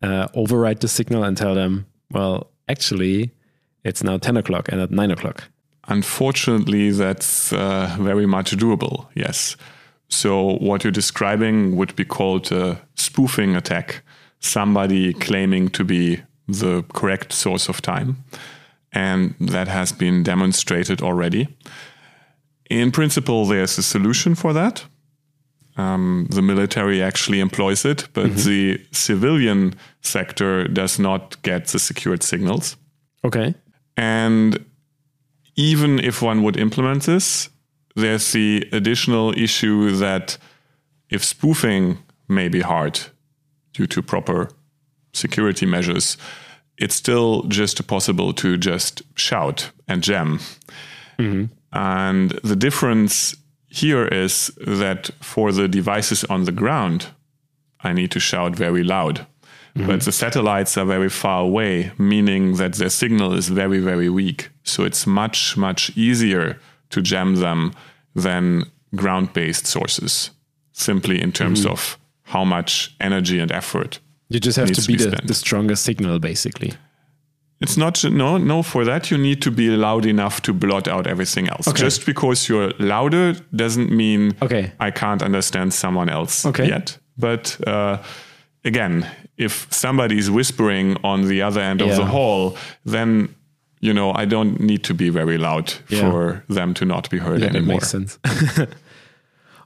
uh, 0.02 0.28
override 0.34 0.80
the 0.80 0.88
signal 0.88 1.24
and 1.24 1.36
tell 1.36 1.54
them, 1.54 1.86
well, 2.10 2.50
actually, 2.68 3.32
it's 3.84 4.02
now 4.02 4.16
10 4.16 4.36
o'clock 4.36 4.68
and 4.70 4.80
at 4.80 4.90
9 4.90 5.10
o'clock. 5.10 5.44
Unfortunately, 5.88 6.90
that's 6.90 7.52
uh, 7.52 7.94
very 8.00 8.26
much 8.26 8.56
doable, 8.56 9.06
yes. 9.14 9.56
So, 10.08 10.56
what 10.58 10.84
you're 10.84 10.90
describing 10.90 11.76
would 11.76 11.94
be 11.96 12.04
called 12.04 12.50
a 12.52 12.80
spoofing 12.94 13.56
attack 13.56 14.02
somebody 14.40 15.14
claiming 15.14 15.68
to 15.70 15.84
be 15.84 16.22
the 16.46 16.84
correct 16.92 17.32
source 17.32 17.68
of 17.68 17.80
time. 17.80 18.24
And 18.92 19.34
that 19.40 19.68
has 19.68 19.92
been 19.92 20.22
demonstrated 20.22 21.02
already. 21.02 21.48
In 22.80 22.90
principle, 22.90 23.46
there's 23.46 23.78
a 23.78 23.82
solution 23.82 24.34
for 24.34 24.52
that. 24.52 24.84
Um, 25.76 26.26
the 26.30 26.42
military 26.42 27.02
actually 27.02 27.40
employs 27.40 27.84
it, 27.84 28.08
but 28.12 28.26
mm-hmm. 28.26 28.48
the 28.48 28.86
civilian 28.92 29.74
sector 30.02 30.68
does 30.68 30.98
not 30.98 31.40
get 31.42 31.68
the 31.68 31.78
secured 31.78 32.22
signals. 32.22 32.76
Okay. 33.24 33.54
And 33.96 34.64
even 35.56 36.00
if 36.00 36.20
one 36.22 36.42
would 36.42 36.56
implement 36.56 37.04
this, 37.04 37.48
there's 37.96 38.32
the 38.32 38.68
additional 38.72 39.32
issue 39.38 39.92
that 39.96 40.36
if 41.10 41.24
spoofing 41.24 41.98
may 42.28 42.48
be 42.48 42.60
hard 42.60 43.00
due 43.72 43.86
to 43.86 44.02
proper 44.02 44.50
security 45.12 45.66
measures, 45.66 46.16
it's 46.76 46.94
still 46.96 47.44
just 47.44 47.86
possible 47.86 48.32
to 48.32 48.56
just 48.56 49.02
shout 49.16 49.70
and 49.86 50.02
jam. 50.02 50.40
Mm-hmm. 51.18 51.44
And 51.74 52.30
the 52.42 52.56
difference 52.56 53.36
here 53.68 54.06
is 54.06 54.52
that 54.66 55.10
for 55.20 55.52
the 55.52 55.68
devices 55.68 56.24
on 56.24 56.44
the 56.44 56.52
ground, 56.52 57.08
I 57.80 57.92
need 57.92 58.10
to 58.12 58.20
shout 58.20 58.56
very 58.56 58.84
loud. 58.84 59.26
Mm-hmm. 59.76 59.88
But 59.88 60.02
the 60.02 60.12
satellites 60.12 60.78
are 60.78 60.84
very 60.84 61.08
far 61.08 61.42
away, 61.42 61.90
meaning 61.98 62.56
that 62.56 62.74
their 62.74 62.88
signal 62.88 63.32
is 63.34 63.48
very, 63.48 63.80
very 63.80 64.08
weak. 64.08 64.50
So 64.62 64.84
it's 64.84 65.04
much, 65.06 65.56
much 65.56 65.90
easier 65.96 66.60
to 66.90 67.02
jam 67.02 67.36
them 67.36 67.72
than 68.14 68.64
ground 68.94 69.32
based 69.32 69.66
sources, 69.66 70.30
simply 70.72 71.20
in 71.20 71.32
terms 71.32 71.62
mm-hmm. 71.62 71.72
of 71.72 71.98
how 72.22 72.44
much 72.44 72.94
energy 73.00 73.40
and 73.40 73.50
effort. 73.50 73.98
You 74.28 74.38
just 74.38 74.56
have 74.56 74.70
to 74.70 74.86
be, 74.86 74.96
to 74.96 75.04
be 75.04 75.16
the, 75.16 75.22
the 75.24 75.34
strongest 75.34 75.84
signal, 75.84 76.20
basically. 76.20 76.74
It's 77.64 77.78
not 77.78 78.04
no 78.04 78.36
no 78.36 78.62
for 78.62 78.84
that 78.84 79.10
you 79.10 79.18
need 79.18 79.40
to 79.42 79.50
be 79.50 79.70
loud 79.70 80.04
enough 80.04 80.40
to 80.42 80.52
blot 80.52 80.86
out 80.86 81.06
everything 81.06 81.48
else. 81.48 81.66
Okay. 81.66 81.80
Just 81.80 82.04
because 82.04 82.46
you're 82.48 82.72
louder 82.78 83.34
doesn't 83.56 83.90
mean 83.90 84.36
okay. 84.42 84.72
I 84.78 84.90
can't 84.90 85.22
understand 85.22 85.72
someone 85.72 86.10
else 86.10 86.44
okay. 86.44 86.68
yet. 86.68 86.98
But 87.16 87.58
uh, 87.66 88.02
again, 88.64 89.08
if 89.38 89.66
somebody's 89.70 90.30
whispering 90.30 90.96
on 91.02 91.28
the 91.28 91.40
other 91.40 91.62
end 91.62 91.80
yeah. 91.80 91.86
of 91.86 91.96
the 91.96 92.04
hall, 92.04 92.56
then 92.84 93.34
you 93.80 93.94
know 93.94 94.12
I 94.12 94.26
don't 94.26 94.60
need 94.60 94.84
to 94.84 94.94
be 94.94 95.08
very 95.08 95.38
loud 95.38 95.72
yeah. 95.88 96.10
for 96.10 96.44
them 96.48 96.74
to 96.74 96.84
not 96.84 97.08
be 97.08 97.18
heard 97.18 97.40
yeah, 97.40 97.48
anymore. 97.48 97.80
That 97.80 97.94
makes 97.94 98.18
sense. 98.18 98.18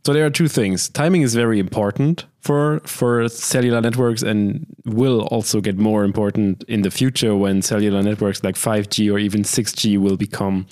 so 0.05 0.13
there 0.13 0.25
are 0.25 0.31
two 0.31 0.49
things. 0.49 0.89
Timing 0.89 1.23
is 1.23 1.35
very 1.35 1.59
important 1.59 2.27
for 2.41 2.81
for 2.85 3.29
cellular 3.29 3.81
networks 3.81 4.23
and 4.23 4.67
will 4.85 5.23
also 5.27 5.61
get 5.61 5.77
more 5.77 6.05
important 6.05 6.65
in 6.65 6.83
the 6.83 6.91
future 6.91 7.37
when 7.37 7.63
cellular 7.63 8.03
networks 8.03 8.43
like 8.43 8.55
5G 8.55 9.13
or 9.13 9.19
even 9.19 9.43
6G 9.43 9.99
will 9.99 10.17
become 10.17 10.67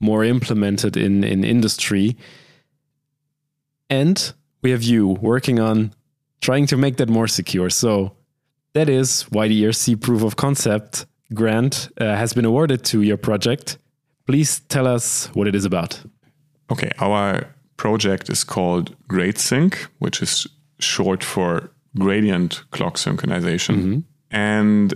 more 0.00 0.24
implemented 0.24 0.96
in 0.96 1.24
in 1.24 1.44
industry. 1.44 2.16
And 3.90 4.32
we 4.62 4.70
have 4.70 4.82
you 4.82 5.08
working 5.08 5.60
on 5.60 5.92
trying 6.40 6.66
to 6.66 6.76
make 6.76 6.96
that 6.96 7.08
more 7.08 7.28
secure. 7.28 7.70
So 7.70 8.12
that 8.72 8.88
is 8.88 9.22
why 9.30 9.48
the 9.48 9.64
ERC 9.64 10.00
proof 10.00 10.22
of 10.22 10.36
concept 10.36 11.06
grant 11.34 11.88
uh, 12.00 12.16
has 12.16 12.32
been 12.32 12.44
awarded 12.44 12.84
to 12.84 13.02
your 13.02 13.16
project. 13.16 13.78
Please 14.26 14.60
tell 14.60 14.86
us 14.86 15.26
what 15.34 15.46
it 15.46 15.54
is 15.54 15.64
about. 15.64 16.00
Okay, 16.70 16.90
our 16.98 17.54
project 17.82 18.30
is 18.30 18.44
called 18.44 18.94
GradeSync, 19.08 19.74
which 19.98 20.22
is 20.22 20.46
short 20.78 21.24
for 21.24 21.68
gradient 21.98 22.62
clock 22.70 22.94
synchronization. 22.94 23.76
Mm-hmm. 23.76 23.98
And 24.30 24.94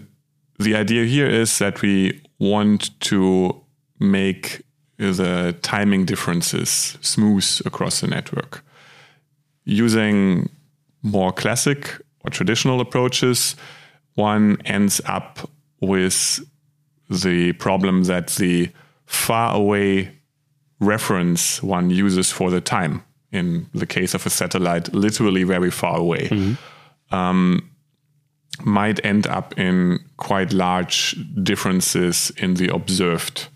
the 0.60 0.76
idea 0.76 1.04
here 1.04 1.26
is 1.26 1.58
that 1.58 1.82
we 1.82 2.22
want 2.38 2.98
to 3.00 3.60
make 3.98 4.62
the 4.98 5.56
timing 5.62 6.04
differences 6.06 6.96
smooth 7.00 7.60
across 7.66 8.00
the 8.02 8.06
network. 8.06 8.64
Using 9.64 10.48
more 11.02 11.32
classic 11.32 12.00
or 12.20 12.30
traditional 12.30 12.80
approaches, 12.80 13.56
one 14.14 14.58
ends 14.64 15.00
up 15.06 15.50
with 15.80 16.38
the 17.10 17.52
problem 17.54 18.04
that 18.04 18.28
the 18.36 18.70
far 19.06 19.56
away 19.56 20.12
reference 20.80 21.62
one 21.62 21.90
uses 21.90 22.30
for 22.30 22.50
the 22.50 22.60
time, 22.60 23.02
in 23.32 23.68
the 23.74 23.86
case 23.86 24.14
of 24.14 24.26
a 24.26 24.30
satellite, 24.30 24.92
literally 24.94 25.42
very 25.42 25.70
far 25.70 25.98
away, 25.98 26.28
mm-hmm. 26.28 27.14
um, 27.14 27.70
might 28.64 29.04
end 29.04 29.26
up 29.26 29.58
in 29.58 29.98
quite 30.16 30.52
large 30.52 31.16
differences 31.42 32.32
in 32.36 32.54
the 32.54 32.68
observed 32.74 33.48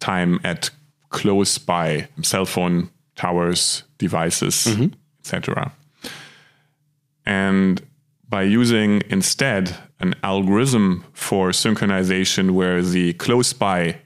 time 0.00 0.40
at 0.44 0.70
close 1.10 1.58
by 1.58 2.08
cell 2.22 2.46
phone 2.46 2.90
towers, 3.16 3.82
devices, 3.98 4.66
mm-hmm. 4.68 4.94
etc. 5.20 5.72
And 7.26 7.82
by 8.28 8.42
using 8.42 9.02
instead 9.10 9.76
an 9.98 10.14
algorithm 10.22 11.04
for 11.12 11.50
synchronization 11.50 12.52
where 12.52 12.80
the 12.80 13.12
close 13.14 13.52
by 13.52 14.00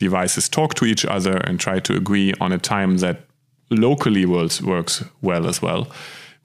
devices 0.00 0.48
talk 0.48 0.74
to 0.74 0.84
each 0.84 1.04
other 1.04 1.36
and 1.36 1.60
try 1.60 1.78
to 1.78 1.94
agree 1.94 2.34
on 2.40 2.52
a 2.52 2.58
time 2.58 2.98
that 2.98 3.26
locally 3.70 4.26
works, 4.26 4.60
well 5.22 5.46
as 5.46 5.62
well, 5.62 5.86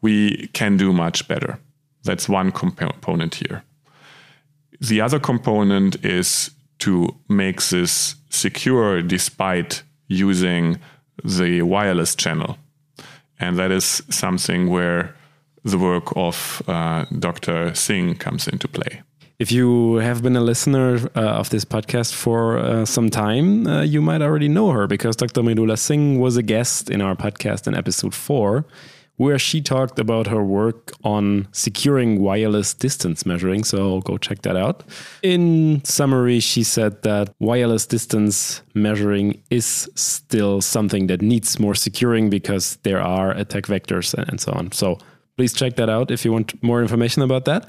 we 0.02 0.48
can 0.54 0.78
do 0.78 0.94
much 0.94 1.28
better. 1.28 1.58
That's 2.04 2.30
one 2.30 2.52
component 2.52 3.36
here. 3.36 3.64
The 4.80 5.02
other 5.02 5.20
component 5.20 6.06
is 6.06 6.52
to 6.80 7.16
make 7.28 7.62
this 7.64 8.16
secure 8.30 9.02
despite 9.02 9.82
using 10.08 10.78
the 11.24 11.62
wireless 11.62 12.16
channel. 12.16 12.58
And 13.40 13.58
that 13.58 13.72
is 13.72 14.04
something 14.10 14.70
where 14.70 15.16
the 15.64 15.80
work 15.80 16.14
of 16.16 16.62
uh, 16.68 17.06
Dr. 17.18 17.74
Singh 17.74 18.16
comes 18.16 18.48
into 18.48 18.68
play. 18.68 19.02
If 19.38 19.52
you 19.52 19.96
have 19.96 20.24
been 20.24 20.38
a 20.38 20.42
listener 20.42 21.10
uh, 21.14 21.20
of 21.20 21.50
this 21.50 21.66
podcast 21.66 22.14
for 22.14 22.58
uh, 22.58 22.86
some 22.86 23.10
time, 23.10 23.68
uh, 23.68 23.82
you 23.82 24.02
might 24.02 24.22
already 24.22 24.48
know 24.48 24.72
her 24.72 24.88
because 24.88 25.18
Dr. 25.18 25.42
Mridula 25.42 25.78
Singh 25.78 26.20
was 26.22 26.38
a 26.38 26.44
guest 26.44 26.90
in 26.90 27.02
our 27.02 27.16
podcast 27.16 27.68
in 27.68 27.76
episode 27.76 28.14
four 28.16 28.66
where 29.18 29.38
she 29.38 29.62
talked 29.62 30.00
about 30.00 30.28
her 30.28 30.44
work 30.44 30.92
on 31.04 31.48
securing 31.52 32.22
wireless 32.22 32.74
distance 32.74 33.26
measuring. 33.26 33.66
So 33.66 34.02
go 34.02 34.18
check 34.18 34.42
that 34.44 34.56
out. 34.56 34.84
In 35.22 35.84
summary, 35.84 36.40
she 36.40 36.64
said 36.64 37.02
that 37.04 37.34
wireless 37.40 37.86
distance 37.86 38.62
measuring 38.74 39.42
is 39.50 39.90
still 39.96 40.62
something 40.62 41.08
that 41.08 41.22
needs 41.22 41.60
more 41.60 41.76
securing 41.76 42.30
because 42.30 42.78
there 42.84 43.02
are 43.02 43.32
attack 43.32 43.66
vectors 43.66 44.14
and 44.14 44.40
so 44.40 44.52
on. 44.54 44.72
So 44.72 44.98
please 45.38 45.54
check 45.54 45.76
that 45.76 45.90
out 45.90 46.12
if 46.12 46.24
you 46.24 46.32
want 46.32 46.62
more 46.64 46.82
information 46.82 47.22
about 47.22 47.46
that. 47.46 47.68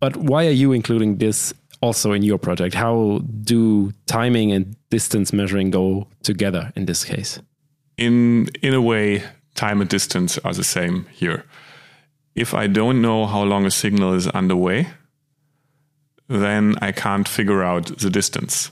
But 0.00 0.16
why 0.16 0.46
are 0.46 0.56
you 0.62 0.72
including 0.72 1.18
this 1.18 1.54
also 1.80 2.12
in 2.12 2.22
your 2.22 2.38
project? 2.38 2.74
How 2.74 3.20
do 3.42 3.92
timing 4.06 4.52
and 4.52 4.76
distance 4.90 5.32
measuring 5.32 5.70
go 5.70 6.06
together 6.22 6.72
in 6.76 6.86
this 6.86 7.04
case? 7.04 7.40
In 7.96 8.48
in 8.62 8.74
a 8.74 8.80
way, 8.80 9.22
time 9.54 9.80
and 9.80 9.90
distance 9.90 10.38
are 10.44 10.54
the 10.54 10.64
same 10.64 11.06
here. 11.12 11.44
If 12.34 12.54
I 12.54 12.68
don't 12.68 13.02
know 13.02 13.26
how 13.26 13.42
long 13.42 13.66
a 13.66 13.70
signal 13.70 14.14
is 14.14 14.28
underway, 14.28 14.86
then 16.28 16.76
I 16.80 16.92
can't 16.92 17.28
figure 17.28 17.64
out 17.64 17.98
the 17.98 18.10
distance 18.10 18.70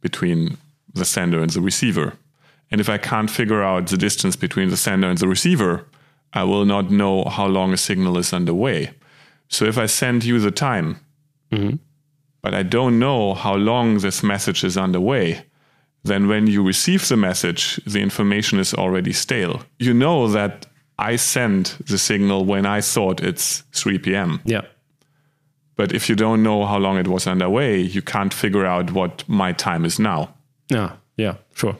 between 0.00 0.56
the 0.94 1.04
sender 1.04 1.42
and 1.42 1.50
the 1.50 1.60
receiver. 1.60 2.14
And 2.70 2.80
if 2.80 2.88
I 2.88 2.98
can't 2.98 3.30
figure 3.30 3.62
out 3.62 3.86
the 3.88 3.96
distance 3.96 4.36
between 4.36 4.70
the 4.70 4.76
sender 4.76 5.08
and 5.08 5.18
the 5.18 5.28
receiver, 5.28 5.86
I 6.32 6.44
will 6.44 6.64
not 6.64 6.90
know 6.90 7.24
how 7.24 7.46
long 7.46 7.72
a 7.72 7.76
signal 7.76 8.18
is 8.18 8.32
underway. 8.32 8.90
So 9.48 9.64
if 9.64 9.78
I 9.78 9.86
send 9.86 10.24
you 10.24 10.38
the 10.40 10.50
time, 10.50 11.00
mm-hmm. 11.50 11.76
but 12.42 12.54
I 12.54 12.62
don't 12.62 12.98
know 12.98 13.34
how 13.34 13.54
long 13.54 13.98
this 13.98 14.22
message 14.22 14.64
is 14.64 14.76
underway, 14.76 15.44
then 16.04 16.28
when 16.28 16.46
you 16.46 16.62
receive 16.62 17.08
the 17.08 17.16
message, 17.16 17.80
the 17.86 18.00
information 18.00 18.58
is 18.58 18.74
already 18.74 19.12
stale. 19.12 19.62
You 19.78 19.94
know 19.94 20.28
that 20.28 20.66
I 20.98 21.16
sent 21.16 21.78
the 21.86 21.98
signal 21.98 22.44
when 22.44 22.66
I 22.66 22.80
thought 22.80 23.22
it's 23.22 23.64
3 23.72 23.98
p.m. 23.98 24.40
Yeah. 24.44 24.62
But 25.76 25.92
if 25.92 26.08
you 26.08 26.16
don't 26.16 26.42
know 26.42 26.66
how 26.66 26.78
long 26.78 26.98
it 26.98 27.06
was 27.06 27.26
underway, 27.26 27.80
you 27.80 28.02
can't 28.02 28.34
figure 28.34 28.66
out 28.66 28.90
what 28.92 29.24
my 29.28 29.52
time 29.52 29.84
is 29.84 29.98
now. 29.98 30.34
Yeah, 30.68 30.96
yeah, 31.16 31.36
sure. 31.54 31.76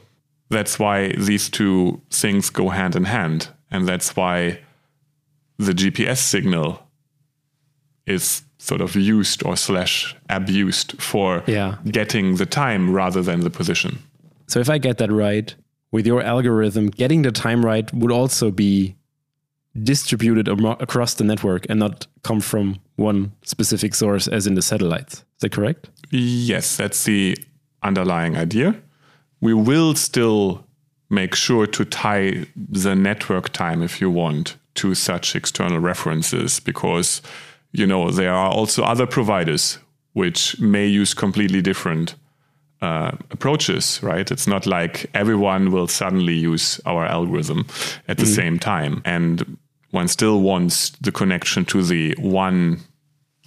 That's 0.50 0.78
why 0.78 1.12
these 1.18 1.50
two 1.50 2.00
things 2.10 2.48
go 2.48 2.68
hand 2.68 2.94
in 2.94 3.04
hand. 3.04 3.48
And 3.70 3.86
that's 3.88 4.14
why 4.14 4.60
the 5.58 5.72
GPS 5.72 6.18
signal 6.18 6.80
is 8.08 8.42
sort 8.58 8.80
of 8.80 8.96
used 8.96 9.44
or 9.44 9.56
slash 9.56 10.16
abused 10.28 11.00
for 11.00 11.42
yeah. 11.46 11.76
getting 11.90 12.36
the 12.36 12.46
time 12.46 12.92
rather 12.92 13.22
than 13.22 13.40
the 13.40 13.50
position. 13.50 13.98
So 14.46 14.60
if 14.60 14.68
I 14.68 14.78
get 14.78 14.98
that 14.98 15.12
right, 15.12 15.54
with 15.90 16.06
your 16.06 16.22
algorithm, 16.22 16.88
getting 16.88 17.22
the 17.22 17.32
time 17.32 17.64
right 17.64 17.92
would 17.94 18.12
also 18.12 18.50
be 18.50 18.96
distributed 19.82 20.48
across 20.48 21.14
the 21.14 21.24
network 21.24 21.66
and 21.68 21.78
not 21.78 22.06
come 22.22 22.40
from 22.40 22.78
one 22.96 23.32
specific 23.44 23.94
source 23.94 24.26
as 24.28 24.46
in 24.46 24.54
the 24.54 24.62
satellites. 24.62 25.14
Is 25.14 25.40
that 25.40 25.52
correct? 25.52 25.88
Yes, 26.10 26.76
that's 26.76 27.04
the 27.04 27.36
underlying 27.82 28.36
idea. 28.36 28.74
We 29.40 29.54
will 29.54 29.94
still 29.94 30.64
make 31.10 31.34
sure 31.34 31.66
to 31.66 31.84
tie 31.84 32.46
the 32.56 32.94
network 32.94 33.50
time 33.50 33.82
if 33.82 34.00
you 34.00 34.10
want 34.10 34.56
to 34.74 34.94
such 34.94 35.34
external 35.34 35.78
references 35.78 36.60
because 36.60 37.22
you 37.72 37.86
know 37.86 38.10
there 38.10 38.32
are 38.32 38.50
also 38.50 38.82
other 38.82 39.06
providers 39.06 39.78
which 40.12 40.58
may 40.60 40.86
use 40.86 41.14
completely 41.14 41.62
different 41.62 42.14
uh, 42.80 43.12
approaches, 43.30 44.00
right? 44.02 44.30
It's 44.30 44.46
not 44.46 44.66
like 44.66 45.10
everyone 45.14 45.70
will 45.70 45.88
suddenly 45.88 46.34
use 46.34 46.80
our 46.86 47.04
algorithm 47.04 47.66
at 48.06 48.18
the 48.18 48.24
mm. 48.24 48.34
same 48.34 48.58
time. 48.58 49.02
And 49.04 49.58
one 49.90 50.08
still 50.08 50.40
wants 50.40 50.90
the 51.00 51.12
connection 51.12 51.64
to 51.66 51.82
the 51.82 52.14
one 52.18 52.80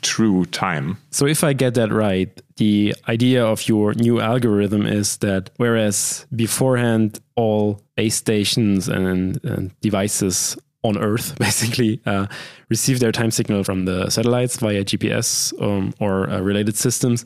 true 0.02 0.46
time. 0.46 0.98
So, 1.12 1.28
if 1.28 1.44
I 1.44 1.54
get 1.54 1.76
that 1.76 1.92
right, 1.92 2.42
the 2.58 2.96
idea 3.08 3.46
of 3.46 3.68
your 3.68 3.94
new 3.94 4.20
algorithm 4.20 4.86
is 4.86 5.18
that 5.18 5.52
whereas 5.58 6.26
beforehand 6.36 7.20
all 7.36 7.82
base 7.96 8.16
stations 8.16 8.88
and, 8.88 9.44
and 9.44 9.80
devices 9.82 10.58
on 10.84 10.98
Earth 10.98 11.38
basically 11.40 12.02
uh, 12.06 12.28
receive 12.70 13.00
their 13.00 13.12
time 13.12 13.32
signal 13.32 13.64
from 13.64 13.86
the 13.86 14.10
satellites 14.10 14.58
via 14.58 14.84
GPS 14.84 15.54
um, 15.62 15.94
or 16.00 16.30
uh, 16.30 16.40
related 16.40 16.76
systems, 16.76 17.26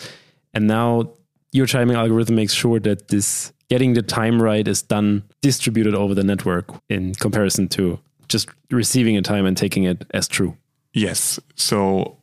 and 0.53 0.67
now 0.67 1.11
your 1.51 1.65
timing 1.65 1.95
algorithm 1.95 2.35
makes 2.35 2.53
sure 2.53 2.79
that 2.81 3.07
this 3.07 3.53
getting 3.69 3.93
the 3.93 4.01
time 4.01 4.41
right 4.41 4.67
is 4.67 4.81
done 4.81 5.23
distributed 5.41 5.95
over 5.95 6.13
the 6.13 6.23
network 6.23 6.69
in 6.89 7.13
comparison 7.15 7.67
to 7.67 7.99
just 8.27 8.49
receiving 8.71 9.17
a 9.17 9.21
time 9.21 9.45
and 9.45 9.57
taking 9.57 9.83
it 9.83 10.05
as 10.11 10.27
true. 10.27 10.55
Yes. 10.93 11.39
So 11.55 12.17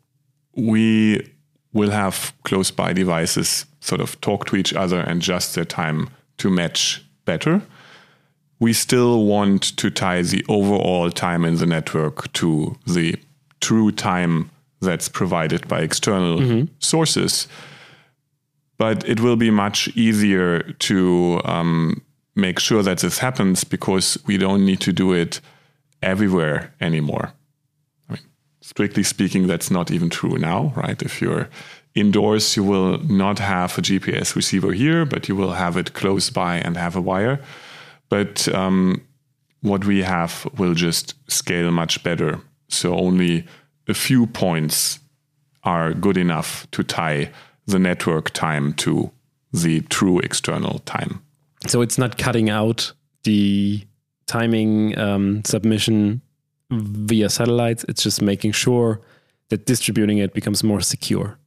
we 0.55 1.33
will 1.73 1.90
have 1.90 2.33
close 2.45 2.71
by 2.71 2.92
devices 2.92 3.66
sort 3.81 4.01
of 4.01 4.21
talk 4.21 4.47
to 4.47 4.57
each 4.57 4.73
other 4.75 5.01
and 5.01 5.21
adjust 5.21 5.55
their 5.55 5.64
time 5.64 6.11
to 6.38 6.51
match 6.51 7.05
better. 7.25 7.62
We 8.62 8.72
still 8.72 9.25
want 9.25 9.77
to 9.77 9.90
tie 9.90 10.22
the 10.22 10.44
overall 10.48 11.11
time 11.11 11.44
in 11.44 11.57
the 11.57 11.66
network 11.66 12.33
to 12.40 12.77
the 12.87 13.16
true 13.61 13.90
time 13.92 14.51
that's 14.81 15.09
provided 15.09 15.68
by 15.68 15.81
external 15.81 16.38
mm-hmm. 16.38 16.64
sources 16.79 17.48
but 18.83 19.09
it 19.09 19.20
will 19.20 19.37
be 19.37 19.48
much 19.48 19.87
easier 19.94 20.61
to 20.88 21.40
um, 21.44 22.03
make 22.35 22.59
sure 22.59 22.83
that 22.83 22.98
this 22.98 23.18
happens 23.18 23.62
because 23.62 24.18
we 24.27 24.37
don't 24.37 24.64
need 24.64 24.81
to 24.81 24.92
do 24.92 25.12
it 25.12 25.40
everywhere 26.03 26.75
anymore. 26.81 27.33
I 28.09 28.14
mean, 28.14 28.22
strictly 28.61 29.05
speaking, 29.05 29.46
that's 29.46 29.70
not 29.70 29.92
even 29.92 30.11
true 30.11 30.37
now, 30.37 30.72
right? 30.75 31.01
If 31.01 31.22
you're 31.22 31.48
indoors, 31.94 32.57
you 32.57 32.64
will 32.64 32.98
not 33.05 33.38
have 33.38 33.79
a 33.79 33.83
GPS 33.83 34.35
receiver 34.35 34.72
here, 34.72 35.05
but 35.05 35.29
you 35.29 35.37
will 35.37 35.53
have 35.53 35.77
it 35.77 35.92
close 35.92 36.29
by 36.31 36.57
and 36.57 36.77
have 36.77 36.96
a 36.96 37.01
wire. 37.01 37.38
But 38.12 38.46
um, 38.55 39.01
what 39.62 39.87
we 39.87 40.03
have 40.03 40.46
will 40.59 40.75
just 40.75 41.14
scale 41.31 41.70
much 41.70 42.03
better. 42.03 42.42
So 42.68 42.94
only 42.94 43.46
a 43.88 43.94
few 43.94 44.27
points 44.27 44.98
are 45.64 45.94
good 45.94 46.18
enough 46.18 46.66
to 46.72 46.83
tie 46.83 47.31
the 47.66 47.79
network 47.79 48.29
time 48.33 48.75
to 48.75 49.11
the 49.51 49.81
true 49.88 50.18
external 50.18 50.81
time. 50.81 51.22
So 51.66 51.81
it's 51.81 51.96
not 51.96 52.18
cutting 52.18 52.51
out 52.51 52.92
the 53.25 53.83
timing 54.27 54.98
um, 54.98 55.42
submission 55.46 56.20
via 56.70 57.31
satellites. 57.31 57.83
It's 57.88 58.03
just 58.03 58.20
making 58.20 58.53
sure 58.53 59.01
that 59.48 59.64
distributing 59.64 60.18
it 60.18 60.35
becomes 60.35 60.62
more 60.62 60.83
secure. 60.83 61.38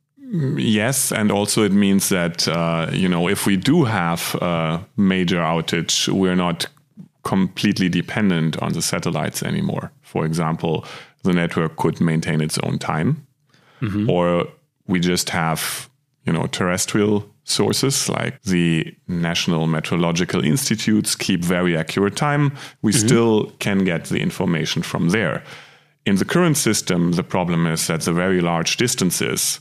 Yes, 0.58 1.12
and 1.12 1.32
also 1.32 1.64
it 1.64 1.72
means 1.72 2.10
that 2.10 2.48
uh, 2.48 2.90
you 2.92 3.10
know 3.10 3.28
if 3.30 3.46
we 3.46 3.58
do 3.58 3.84
have 3.84 4.36
a 4.42 4.86
major 4.98 5.40
outage, 5.40 6.08
we're 6.08 6.36
not 6.36 6.68
completely 7.24 7.90
dependent 7.90 8.62
on 8.62 8.74
the 8.74 8.82
satellites 8.82 9.44
anymore. 9.44 9.92
For 10.02 10.26
example, 10.26 10.86
the 11.24 11.34
network 11.34 11.76
could 11.78 12.00
maintain 12.00 12.42
its 12.42 12.58
own 12.60 12.78
time, 12.80 13.26
mm-hmm. 13.82 14.10
or 14.10 14.48
we 14.88 15.00
just 15.00 15.30
have 15.32 15.90
you 16.26 16.34
know, 16.34 16.48
terrestrial 16.48 17.30
sources 17.44 18.10
like 18.10 18.42
the 18.44 18.96
National 19.08 19.68
Meteorological 19.68 20.44
Institutes 20.44 21.16
keep 21.16 21.44
very 21.44 21.78
accurate 21.78 22.16
time, 22.16 22.52
we 22.82 22.92
mm-hmm. 22.92 23.08
still 23.08 23.52
can 23.60 23.86
get 23.86 24.06
the 24.06 24.20
information 24.20 24.82
from 24.82 25.10
there. 25.10 25.44
In 26.06 26.16
the 26.16 26.26
current 26.26 26.58
system, 26.58 27.14
the 27.14 27.24
problem 27.24 27.68
is 27.68 27.88
that 27.88 28.02
the 28.02 28.14
very 28.14 28.42
large 28.42 28.78
distances 28.78 29.60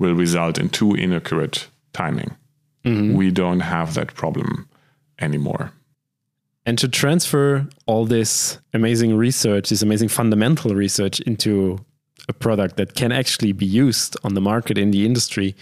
will 0.00 0.14
result 0.14 0.58
in 0.58 0.68
too 0.68 0.94
inaccurate 0.94 1.68
timing. 1.92 2.36
Mm-hmm. 2.84 3.14
We 3.14 3.30
don't 3.30 3.60
have 3.60 3.94
that 3.94 4.14
problem 4.14 4.68
anymore. 5.20 5.72
And 6.66 6.78
to 6.78 6.88
transfer 6.88 7.68
all 7.86 8.06
this 8.06 8.58
amazing 8.74 9.16
research, 9.16 9.68
this 9.68 9.82
amazing 9.82 10.08
fundamental 10.08 10.74
research 10.74 11.20
into 11.20 11.78
a 12.28 12.32
product 12.32 12.76
that 12.76 12.94
can 12.94 13.12
actually 13.12 13.52
be 13.52 13.66
used 13.66 14.16
on 14.24 14.34
the 14.34 14.40
market 14.40 14.78
in 14.78 14.90
the 14.90 15.04
industry, 15.06 15.54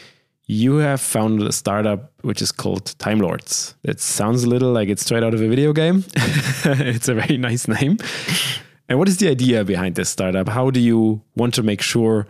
you 0.46 0.76
have 0.76 1.00
founded 1.00 1.46
a 1.46 1.52
startup 1.52 2.12
which 2.22 2.40
is 2.40 2.50
called 2.50 2.98
Time 2.98 3.20
Lords. 3.20 3.74
It 3.84 4.00
sounds 4.00 4.44
a 4.44 4.48
little 4.48 4.72
like 4.72 4.88
it's 4.88 5.04
straight 5.04 5.22
out 5.22 5.34
of 5.34 5.42
a 5.42 5.48
video 5.48 5.72
game. 5.72 6.04
it's 6.16 7.08
a 7.08 7.14
very 7.14 7.36
nice 7.36 7.68
name. 7.68 7.98
And 8.88 8.98
what 8.98 9.08
is 9.08 9.18
the 9.18 9.28
idea 9.28 9.64
behind 9.64 9.94
this 9.94 10.08
startup? 10.08 10.48
How 10.48 10.70
do 10.70 10.80
you 10.80 11.22
want 11.36 11.54
to 11.54 11.62
make 11.62 11.82
sure 11.82 12.26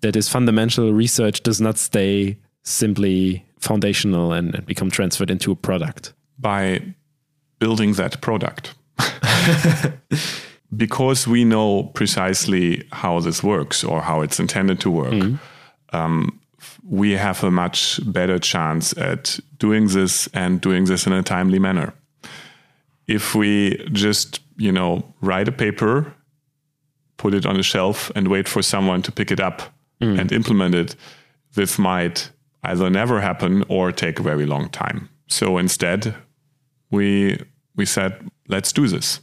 that 0.00 0.14
this 0.14 0.28
fundamental 0.28 0.92
research 0.92 1.42
does 1.42 1.60
not 1.60 1.78
stay 1.78 2.38
simply 2.62 3.44
foundational 3.58 4.32
and, 4.32 4.54
and 4.54 4.66
become 4.66 4.90
transferred 4.90 5.30
into 5.30 5.50
a 5.52 5.56
product? 5.56 6.12
By 6.38 6.94
building 7.58 7.94
that 7.94 8.20
product. 8.20 8.74
because 10.76 11.26
we 11.26 11.44
know 11.44 11.84
precisely 11.94 12.86
how 12.92 13.20
this 13.20 13.42
works 13.42 13.84
or 13.84 14.02
how 14.02 14.20
it's 14.20 14.40
intended 14.40 14.80
to 14.80 14.90
work, 14.90 15.12
mm-hmm. 15.12 15.96
um, 15.96 16.40
we 16.84 17.12
have 17.12 17.42
a 17.42 17.50
much 17.50 18.00
better 18.12 18.38
chance 18.38 18.96
at 18.96 19.38
doing 19.58 19.88
this 19.88 20.28
and 20.28 20.60
doing 20.60 20.84
this 20.84 21.06
in 21.06 21.12
a 21.12 21.22
timely 21.22 21.58
manner. 21.58 21.94
If 23.06 23.34
we 23.34 23.76
just, 23.92 24.40
you 24.56 24.72
know, 24.72 25.14
write 25.20 25.48
a 25.48 25.52
paper, 25.52 26.12
put 27.16 27.34
it 27.34 27.46
on 27.46 27.56
a 27.56 27.62
shelf, 27.62 28.10
and 28.14 28.28
wait 28.28 28.48
for 28.48 28.62
someone 28.62 29.02
to 29.02 29.12
pick 29.12 29.30
it 29.30 29.40
up 29.40 29.62
mm. 30.00 30.18
and 30.18 30.32
implement 30.32 30.74
it, 30.74 30.96
this 31.54 31.78
might 31.78 32.30
either 32.62 32.90
never 32.90 33.20
happen 33.20 33.64
or 33.68 33.92
take 33.92 34.18
a 34.18 34.22
very 34.22 34.46
long 34.46 34.68
time. 34.68 35.08
So 35.28 35.58
instead, 35.58 36.14
we 36.90 37.38
we 37.76 37.84
said, 37.84 38.30
let's 38.48 38.72
do 38.72 38.88
this. 38.88 39.20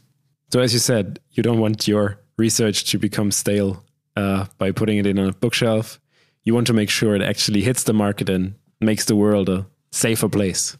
So 0.51 0.59
as 0.59 0.73
you 0.73 0.79
said, 0.79 1.19
you 1.31 1.41
don't 1.43 1.59
want 1.59 1.87
your 1.87 2.19
research 2.37 2.85
to 2.91 2.99
become 2.99 3.31
stale 3.31 3.83
uh, 4.15 4.45
by 4.57 4.71
putting 4.71 4.97
it 4.97 5.07
in 5.07 5.17
a 5.17 5.31
bookshelf. 5.33 5.99
You 6.43 6.53
want 6.53 6.67
to 6.67 6.73
make 6.73 6.89
sure 6.89 7.15
it 7.15 7.21
actually 7.21 7.61
hits 7.61 7.83
the 7.83 7.93
market 7.93 8.29
and 8.29 8.55
makes 8.79 9.05
the 9.05 9.15
world 9.15 9.49
a 9.49 9.65
safer 9.91 10.29
place. 10.29 10.77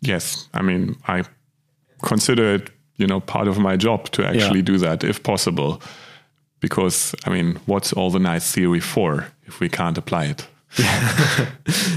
Yes, 0.00 0.48
I 0.54 0.62
mean 0.62 0.96
I 1.06 1.24
consider 2.02 2.54
it, 2.54 2.70
you 2.96 3.06
know, 3.06 3.20
part 3.20 3.48
of 3.48 3.58
my 3.58 3.76
job 3.76 4.10
to 4.10 4.24
actually 4.24 4.60
yeah. 4.60 4.72
do 4.72 4.78
that 4.78 5.04
if 5.04 5.22
possible. 5.22 5.82
Because 6.60 7.14
I 7.24 7.30
mean, 7.30 7.58
what's 7.66 7.92
all 7.92 8.10
the 8.10 8.18
nice 8.18 8.52
theory 8.52 8.80
for 8.80 9.28
if 9.44 9.60
we 9.60 9.68
can't 9.68 9.98
apply 9.98 10.26
it? 10.26 10.46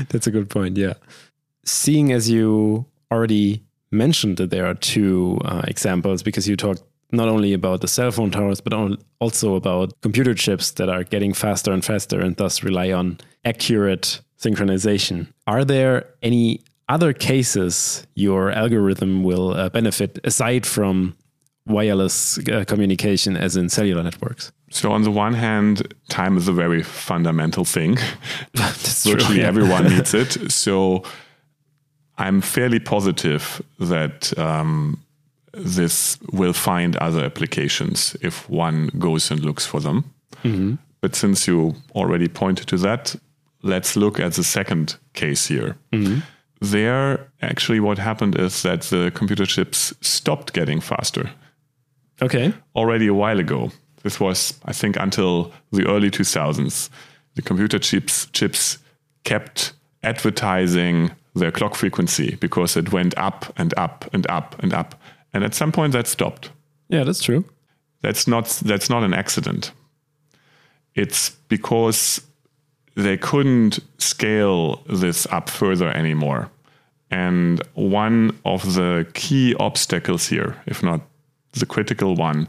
That's 0.10 0.28
a 0.28 0.32
good 0.32 0.50
point. 0.50 0.78
Yeah. 0.78 0.94
Seeing 1.66 2.12
as 2.12 2.30
you 2.30 2.86
already 3.12 3.64
mentioned 3.92 4.38
that 4.38 4.50
there 4.50 4.66
are 4.66 4.74
two 4.76 5.40
uh, 5.44 5.62
examples 5.68 6.24
because 6.24 6.48
you 6.48 6.56
talked 6.56 6.84
not 7.12 7.28
only 7.28 7.54
about 7.54 7.82
the 7.82 7.88
cell 7.88 8.12
phone 8.12 8.32
towers, 8.32 8.62
but 8.62 8.74
also 9.20 9.56
about 9.56 10.00
computer 10.02 10.34
chips 10.34 10.72
that 10.72 10.90
are 10.90 11.04
getting 11.04 11.34
faster 11.34 11.72
and 11.72 11.84
faster 11.84 12.22
and 12.22 12.38
thus 12.38 12.64
rely 12.64 12.92
on 12.92 13.20
accurate 13.44 14.22
synchronization. 14.40 15.28
Are 15.46 15.66
there 15.66 16.08
any 16.22 16.62
other 16.88 17.14
cases 17.14 18.06
your 18.16 18.52
algorithm 18.52 19.24
will 19.24 19.52
uh, 19.52 19.70
benefit 19.70 20.20
aside 20.24 20.66
from 20.66 21.16
wireless 21.66 22.40
uh, 22.40 22.64
communication, 22.66 23.38
as 23.38 23.56
in 23.56 23.70
cellular 23.70 24.04
networks? 24.04 24.52
So, 24.72 24.92
on 24.92 25.04
the 25.04 25.12
one 25.12 25.34
hand, 25.34 25.94
time 26.10 26.38
is 26.38 26.48
a 26.48 26.54
very 26.54 26.84
fundamental 26.84 27.66
thing. 27.66 27.98
Virtually 28.56 29.18
true, 29.18 29.36
yeah. 29.36 29.48
everyone 29.48 29.84
needs 29.90 30.14
it. 30.14 30.52
So, 30.52 31.04
I'm 32.18 32.42
fairly 32.42 32.80
positive 32.80 33.62
that 33.80 34.38
um, 34.38 35.04
this 35.54 36.18
will 36.32 36.54
find 36.54 36.96
other 36.98 37.24
applications 37.26 38.16
if 38.22 38.50
one 38.50 38.88
goes 39.00 39.32
and 39.32 39.44
looks 39.44 39.66
for 39.66 39.80
them. 39.80 40.14
Mm-hmm. 40.44 40.76
But 41.02 41.16
since 41.16 41.48
you 41.48 41.76
already 41.96 42.28
pointed 42.28 42.68
to 42.68 42.78
that, 42.78 43.16
let's 43.64 43.96
look 43.96 44.20
at 44.20 44.34
the 44.34 44.44
second 44.44 44.98
case 45.14 45.48
here. 45.48 45.76
Mm-hmm. 45.92 46.20
There, 46.62 47.28
actually, 47.42 47.80
what 47.80 47.98
happened 47.98 48.38
is 48.40 48.62
that 48.62 48.82
the 48.84 49.12
computer 49.14 49.48
chips 49.48 49.94
stopped 50.02 50.54
getting 50.54 50.80
faster. 50.80 51.32
Okay. 52.22 52.54
Already 52.76 53.08
a 53.08 53.14
while 53.14 53.40
ago. 53.40 53.72
This 54.04 54.20
was, 54.20 54.60
I 54.66 54.74
think, 54.74 54.98
until 54.98 55.52
the 55.72 55.88
early 55.88 56.10
2000s. 56.10 56.90
The 57.36 57.42
computer 57.42 57.80
chips 57.80 58.28
chips 58.34 58.78
kept 59.24 59.74
advertising 60.04 61.12
their 61.36 61.52
clock 61.52 61.76
frequency 61.76 62.36
because 62.36 62.76
it 62.76 62.92
went 62.92 63.18
up 63.18 63.54
and 63.58 63.74
up 63.78 64.10
and 64.14 64.30
up 64.30 64.56
and 64.60 64.74
up. 64.74 64.96
And 65.34 65.44
at 65.44 65.54
some 65.54 65.72
point 65.72 65.94
that 65.94 66.08
stopped. 66.08 66.52
Yeah, 66.90 67.04
that's 67.04 67.24
true. 67.24 67.46
That's 68.02 68.28
not 68.28 68.48
that's 68.66 68.90
not 68.90 69.04
an 69.04 69.14
accident. 69.14 69.72
It's 70.94 71.30
because 71.48 72.22
they 72.96 73.18
couldn't 73.18 73.80
scale 73.98 74.84
this 74.90 75.26
up 75.28 75.50
further 75.50 75.90
anymore. 75.90 76.50
And 77.10 77.62
one 77.76 78.38
of 78.44 78.74
the 78.74 79.08
key 79.14 79.56
obstacles 79.56 80.28
here, 80.28 80.62
if 80.66 80.84
not 80.84 81.02
the 81.54 81.66
critical 81.66 82.16
one, 82.16 82.48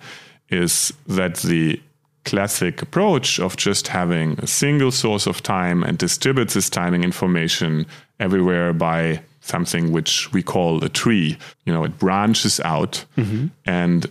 is 0.48 0.92
that 1.06 1.36
the 1.38 1.80
classic 2.24 2.82
approach 2.82 3.40
of 3.40 3.56
just 3.56 3.88
having 3.88 4.38
a 4.38 4.46
single 4.46 4.92
source 4.92 5.26
of 5.26 5.42
time 5.42 5.82
and 5.82 5.98
distribute 5.98 6.50
this 6.50 6.70
timing 6.70 7.02
information 7.02 7.84
everywhere 8.20 8.72
by 8.72 9.20
something 9.40 9.90
which 9.90 10.32
we 10.32 10.42
call 10.42 10.82
a 10.84 10.88
tree. 10.88 11.36
You 11.64 11.72
know, 11.72 11.84
it 11.84 11.98
branches 11.98 12.60
out 12.60 13.04
mm-hmm. 13.16 13.48
and 13.66 14.06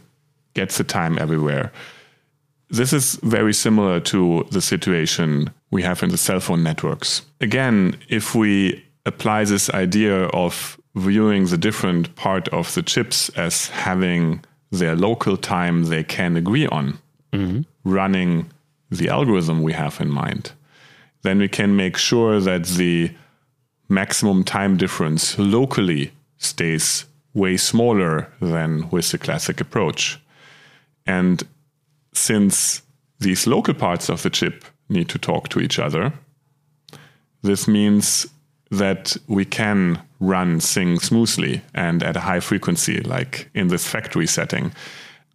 gets 0.54 0.78
the 0.78 0.84
time 0.84 1.18
everywhere. 1.18 1.72
This 2.70 2.94
is 2.94 3.20
very 3.24 3.54
similar 3.54 4.00
to 4.02 4.46
the 4.52 4.62
situation 4.62 5.50
we 5.72 5.84
have 5.84 6.04
in 6.04 6.10
the 6.10 6.18
cell 6.18 6.40
phone 6.40 6.64
networks. 6.64 7.22
Again, 7.40 7.98
if 8.10 8.36
we 8.36 8.84
apply 9.06 9.46
this 9.46 9.70
idea 9.70 10.26
of 10.28 10.78
viewing 10.96 11.46
the 11.46 11.58
different 11.58 12.14
part 12.16 12.48
of 12.50 12.74
the 12.74 12.84
chips 12.84 13.30
as 13.30 13.68
having 13.70 14.44
their 14.72 14.96
local 14.96 15.38
time 15.38 15.86
they 15.86 16.04
can 16.04 16.38
agree 16.38 16.68
on, 16.68 17.00
mm-hmm. 17.34 17.62
running 17.84 18.50
the 18.90 19.10
algorithm 19.10 19.62
we 19.62 19.74
have 19.74 20.02
in 20.02 20.10
mind, 20.10 20.52
then 21.24 21.40
we 21.40 21.48
can 21.48 21.76
make 21.76 21.98
sure 21.98 22.40
that 22.40 22.66
the 22.66 23.12
maximum 23.90 24.44
time 24.44 24.78
difference 24.78 25.38
locally 25.38 26.12
stays 26.38 27.06
way 27.34 27.58
smaller 27.58 28.32
than 28.42 28.90
with 28.90 29.12
the 29.12 29.18
classic 29.18 29.62
approach. 29.62 30.20
And 31.06 31.44
since 32.14 32.82
these 33.20 33.48
local 33.48 33.74
parts 33.74 34.10
of 34.10 34.24
the 34.24 34.30
chip 34.30 34.66
need 34.90 35.10
to 35.10 35.20
talk 35.20 35.50
to 35.50 35.60
each 35.60 35.80
other, 35.80 36.14
this 37.42 37.68
means 37.68 38.28
that 38.72 39.16
we 39.28 39.46
can 39.46 40.02
run 40.20 40.60
things 40.60 41.04
smoothly 41.04 41.62
and 41.74 42.02
at 42.02 42.16
a 42.16 42.22
high 42.22 42.40
frequency, 42.40 43.02
like 43.02 43.50
in 43.54 43.68
this 43.68 43.88
factory 43.88 44.28
setting. 44.28 44.72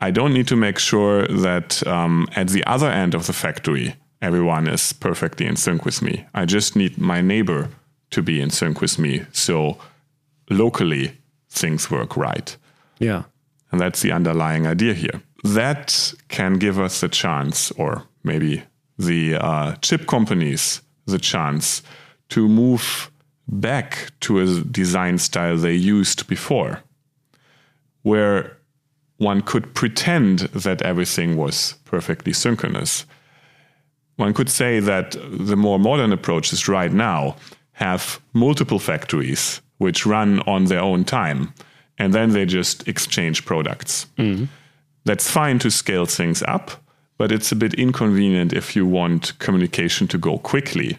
I 0.01 0.11
don't 0.11 0.33
need 0.33 0.49
to 0.49 0.57
make 0.57 0.79
sure 0.79 1.27
that 1.29 1.87
um, 1.87 2.29
at 2.35 2.49
the 2.49 2.65
other 2.65 2.91
end 2.91 3.15
of 3.15 3.27
the 3.27 3.33
factory, 3.33 3.95
everyone 4.23 4.69
is 4.69 4.93
perfectly 4.93 5.47
in 5.47 5.57
sync 5.57 5.85
with 5.85 6.03
me. 6.03 6.25
I 6.35 6.47
just 6.47 6.77
need 6.77 6.99
my 6.99 7.21
neighbor 7.21 7.69
to 8.11 8.23
be 8.23 8.41
in 8.41 8.51
sync 8.51 8.81
with 8.81 8.99
me. 8.99 9.25
So 9.33 9.79
locally, 10.51 11.13
things 11.51 11.91
work 11.91 12.17
right. 12.17 12.57
Yeah. 12.99 13.25
And 13.71 13.81
that's 13.81 14.01
the 14.01 14.13
underlying 14.13 14.67
idea 14.67 14.95
here. 14.95 15.23
That 15.45 16.15
can 16.29 16.55
give 16.55 16.79
us 16.79 17.01
the 17.01 17.09
chance, 17.09 17.71
or 17.73 18.05
maybe 18.25 18.63
the 18.99 19.37
uh, 19.37 19.77
chip 19.77 20.07
companies, 20.07 20.81
the 21.07 21.19
chance 21.19 21.83
to 22.31 22.49
move 22.49 23.11
back 23.49 24.11
to 24.21 24.41
a 24.41 24.61
design 24.63 25.19
style 25.19 25.57
they 25.57 25.75
used 25.75 26.27
before, 26.27 26.83
where 28.03 28.57
one 29.19 29.41
could 29.41 29.75
pretend 29.75 30.41
that 30.41 30.83
everything 30.83 31.37
was 31.37 31.75
perfectly 31.85 32.33
synchronous. 32.33 33.07
One 34.17 34.35
could 34.35 34.51
say 34.51 34.81
that 34.81 35.17
the 35.31 35.57
more 35.57 35.79
modern 35.79 36.13
approaches 36.13 36.69
right 36.69 36.93
now 36.93 37.37
have 37.73 38.21
multiple 38.33 38.79
factories 38.79 39.61
which 39.79 40.07
run 40.07 40.41
on 40.41 40.65
their 40.65 40.81
own 40.81 41.05
time, 41.05 41.53
and 41.99 42.13
then 42.13 42.31
they 42.31 42.47
just 42.47 42.89
exchange 42.89 43.45
products. 43.45 44.07
Mm-hmm. 44.17 44.47
That's 45.05 45.31
fine 45.31 45.59
to 45.61 45.71
scale 45.71 46.07
things 46.07 46.43
up, 46.43 46.71
but 47.19 47.31
it's 47.31 47.53
a 47.53 47.57
bit 47.57 47.75
inconvenient 47.75 48.53
if 48.53 48.75
you 48.75 48.87
want 48.87 49.39
communication 49.39 50.09
to 50.09 50.19
go 50.19 50.39
quickly. 50.39 50.99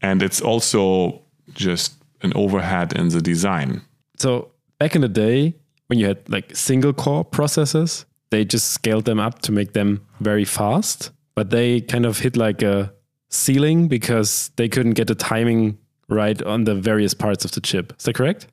And 0.00 0.22
it's 0.22 0.40
also 0.40 1.22
just 1.54 1.94
an 2.22 2.32
overhead 2.34 2.92
in 2.92 3.08
the 3.08 3.20
design. 3.20 3.82
So, 4.16 4.50
back 4.78 4.94
in 4.94 5.02
the 5.02 5.08
day, 5.08 5.54
when 5.86 5.98
you 5.98 6.06
had 6.06 6.28
like 6.28 6.54
single 6.54 6.92
core 6.92 7.24
processors, 7.24 8.04
they 8.30 8.44
just 8.44 8.72
scaled 8.72 9.04
them 9.04 9.20
up 9.20 9.40
to 9.42 9.52
make 9.52 9.72
them 9.72 10.06
very 10.20 10.44
fast, 10.44 11.10
but 11.34 11.50
they 11.50 11.80
kind 11.80 12.04
of 12.04 12.18
hit 12.18 12.36
like 12.36 12.62
a 12.62 12.92
ceiling 13.30 13.88
because 13.88 14.50
they 14.56 14.68
couldn't 14.68 14.94
get 14.94 15.06
the 15.06 15.14
timing 15.14 15.78
right 16.08 16.40
on 16.42 16.64
the 16.64 16.74
various 16.74 17.14
parts 17.14 17.44
of 17.44 17.52
the 17.52 17.60
chip. 17.60 17.94
Is 17.98 18.04
that 18.04 18.14
correct? 18.14 18.46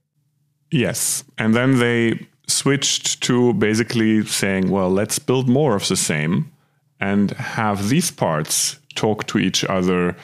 Yes. 0.71 1.23
And 1.38 1.55
then 1.55 1.79
they 1.79 2.27
switched 2.47 3.21
to 3.23 3.53
basically 3.53 4.25
saying, 4.25 4.69
well, 4.69 4.89
let's 4.89 5.19
build 5.19 5.49
more 5.49 5.75
of 5.75 5.88
the 5.88 5.95
same 5.95 6.51
and 6.99 7.31
have 7.31 7.89
these 7.89 8.12
parts 8.12 8.79
talk 8.95 9.27
to 9.27 9.38
each 9.38 9.63
other 9.65 10.15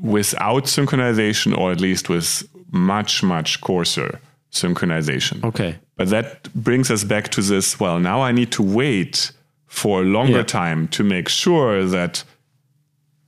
without 0.00 0.64
synchronization 0.64 1.56
or 1.56 1.70
at 1.72 1.80
least 1.80 2.08
with 2.08 2.48
much, 2.70 3.22
much 3.22 3.60
coarser 3.60 4.20
synchronization. 4.52 5.44
Okay. 5.44 5.78
But 5.96 6.08
that 6.08 6.52
brings 6.54 6.90
us 6.90 7.04
back 7.04 7.28
to 7.30 7.42
this 7.42 7.78
well, 7.78 7.98
now 7.98 8.22
I 8.22 8.32
need 8.32 8.50
to 8.52 8.62
wait 8.62 9.32
for 9.66 10.02
a 10.02 10.04
longer 10.04 10.38
yeah. 10.38 10.42
time 10.42 10.88
to 10.88 11.04
make 11.04 11.28
sure 11.28 11.84
that 11.84 12.24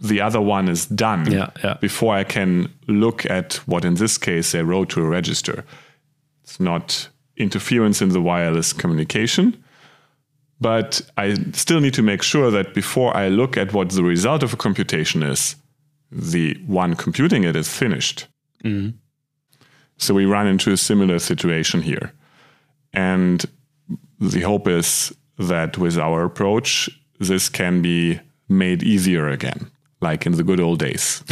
the 0.01 0.21
other 0.21 0.41
one 0.41 0.69
is 0.69 0.87
done 0.87 1.31
yeah, 1.31 1.51
yeah. 1.63 1.75
before 1.75 2.15
I 2.15 2.25
can 2.25 2.73
look 2.89 3.25
at 3.31 3.55
what 3.67 3.85
in 3.85 3.95
this 3.95 4.19
case 4.19 4.51
they 4.51 4.63
wrote 4.63 4.91
to 4.91 5.01
a 5.01 5.09
register. 5.09 5.65
It's 6.43 6.59
not 6.59 7.09
interference 7.37 8.03
in 8.03 8.09
the 8.09 8.21
wireless 8.21 8.73
communication. 8.73 9.63
But 10.61 11.01
I 11.17 11.35
still 11.53 11.81
need 11.81 11.95
to 11.95 12.03
make 12.03 12.23
sure 12.23 12.51
that 12.53 12.73
before 12.73 13.17
I 13.17 13.29
look 13.29 13.57
at 13.57 13.73
what 13.73 13.91
the 13.91 14.05
result 14.05 14.45
of 14.45 14.53
a 14.53 14.57
computation 14.57 15.23
is, 15.23 15.57
the 16.12 16.55
one 16.66 16.94
computing 16.94 17.44
it 17.44 17.57
is 17.57 17.68
finished. 17.68 18.27
Mm. 18.64 18.94
So 19.96 20.14
we 20.14 20.27
run 20.27 20.46
into 20.46 20.72
a 20.72 20.77
similar 20.77 21.18
situation 21.18 21.83
here. 21.83 22.12
And 22.92 23.44
the 24.20 24.42
hope 24.42 24.68
is 24.68 25.12
that 25.38 25.79
with 25.79 25.98
our 25.98 26.25
approach, 26.25 26.90
this 27.18 27.48
can 27.48 27.81
be 27.81 28.20
made 28.48 28.83
easier 28.83 29.29
again, 29.29 29.70
like 30.01 30.27
in 30.27 30.33
the 30.33 30.42
good 30.42 30.61
old 30.61 30.79
days. 30.79 31.22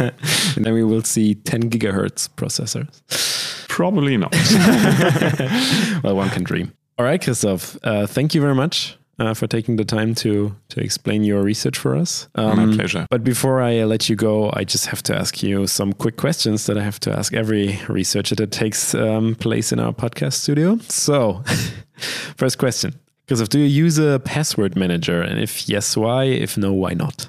and 0.00 0.12
then 0.64 0.74
we 0.74 0.84
will 0.84 1.02
see 1.02 1.34
10 1.34 1.70
gigahertz 1.70 2.28
processors. 2.28 3.66
Probably 3.68 4.16
not. 4.16 4.32
well, 6.04 6.14
one 6.14 6.30
can 6.30 6.44
dream. 6.44 6.72
All 6.96 7.04
right, 7.04 7.20
Christoph, 7.20 7.76
uh, 7.82 8.06
thank 8.06 8.34
you 8.34 8.40
very 8.40 8.54
much 8.54 8.96
uh, 9.18 9.34
for 9.34 9.46
taking 9.46 9.76
the 9.76 9.84
time 9.84 10.14
to 10.14 10.54
to 10.68 10.80
explain 10.80 11.24
your 11.24 11.42
research 11.42 11.78
for 11.78 11.94
us. 11.96 12.28
Um, 12.34 12.70
My 12.70 12.76
pleasure. 12.76 13.06
But 13.10 13.24
before 13.24 13.62
I 13.62 13.84
let 13.84 14.08
you 14.08 14.16
go, 14.16 14.50
I 14.52 14.64
just 14.64 14.86
have 14.86 15.02
to 15.04 15.16
ask 15.16 15.42
you 15.42 15.66
some 15.66 15.92
quick 15.92 16.16
questions 16.16 16.66
that 16.66 16.76
I 16.76 16.82
have 16.82 16.98
to 17.00 17.12
ask 17.12 17.34
every 17.34 17.78
researcher 17.88 18.34
that 18.36 18.50
takes 18.50 18.94
um, 18.94 19.34
place 19.34 19.72
in 19.72 19.80
our 19.80 19.92
podcast 19.92 20.34
studio. 20.34 20.78
So, 20.88 21.42
first 22.36 22.58
question: 22.58 22.94
Christoph, 23.26 23.48
do 23.48 23.58
you 23.58 23.84
use 23.84 23.98
a 23.98 24.20
password 24.20 24.76
manager? 24.76 25.22
And 25.22 25.40
if 25.40 25.68
yes, 25.68 25.96
why? 25.96 26.24
If 26.24 26.56
no, 26.58 26.72
why 26.72 26.94
not? 26.94 27.28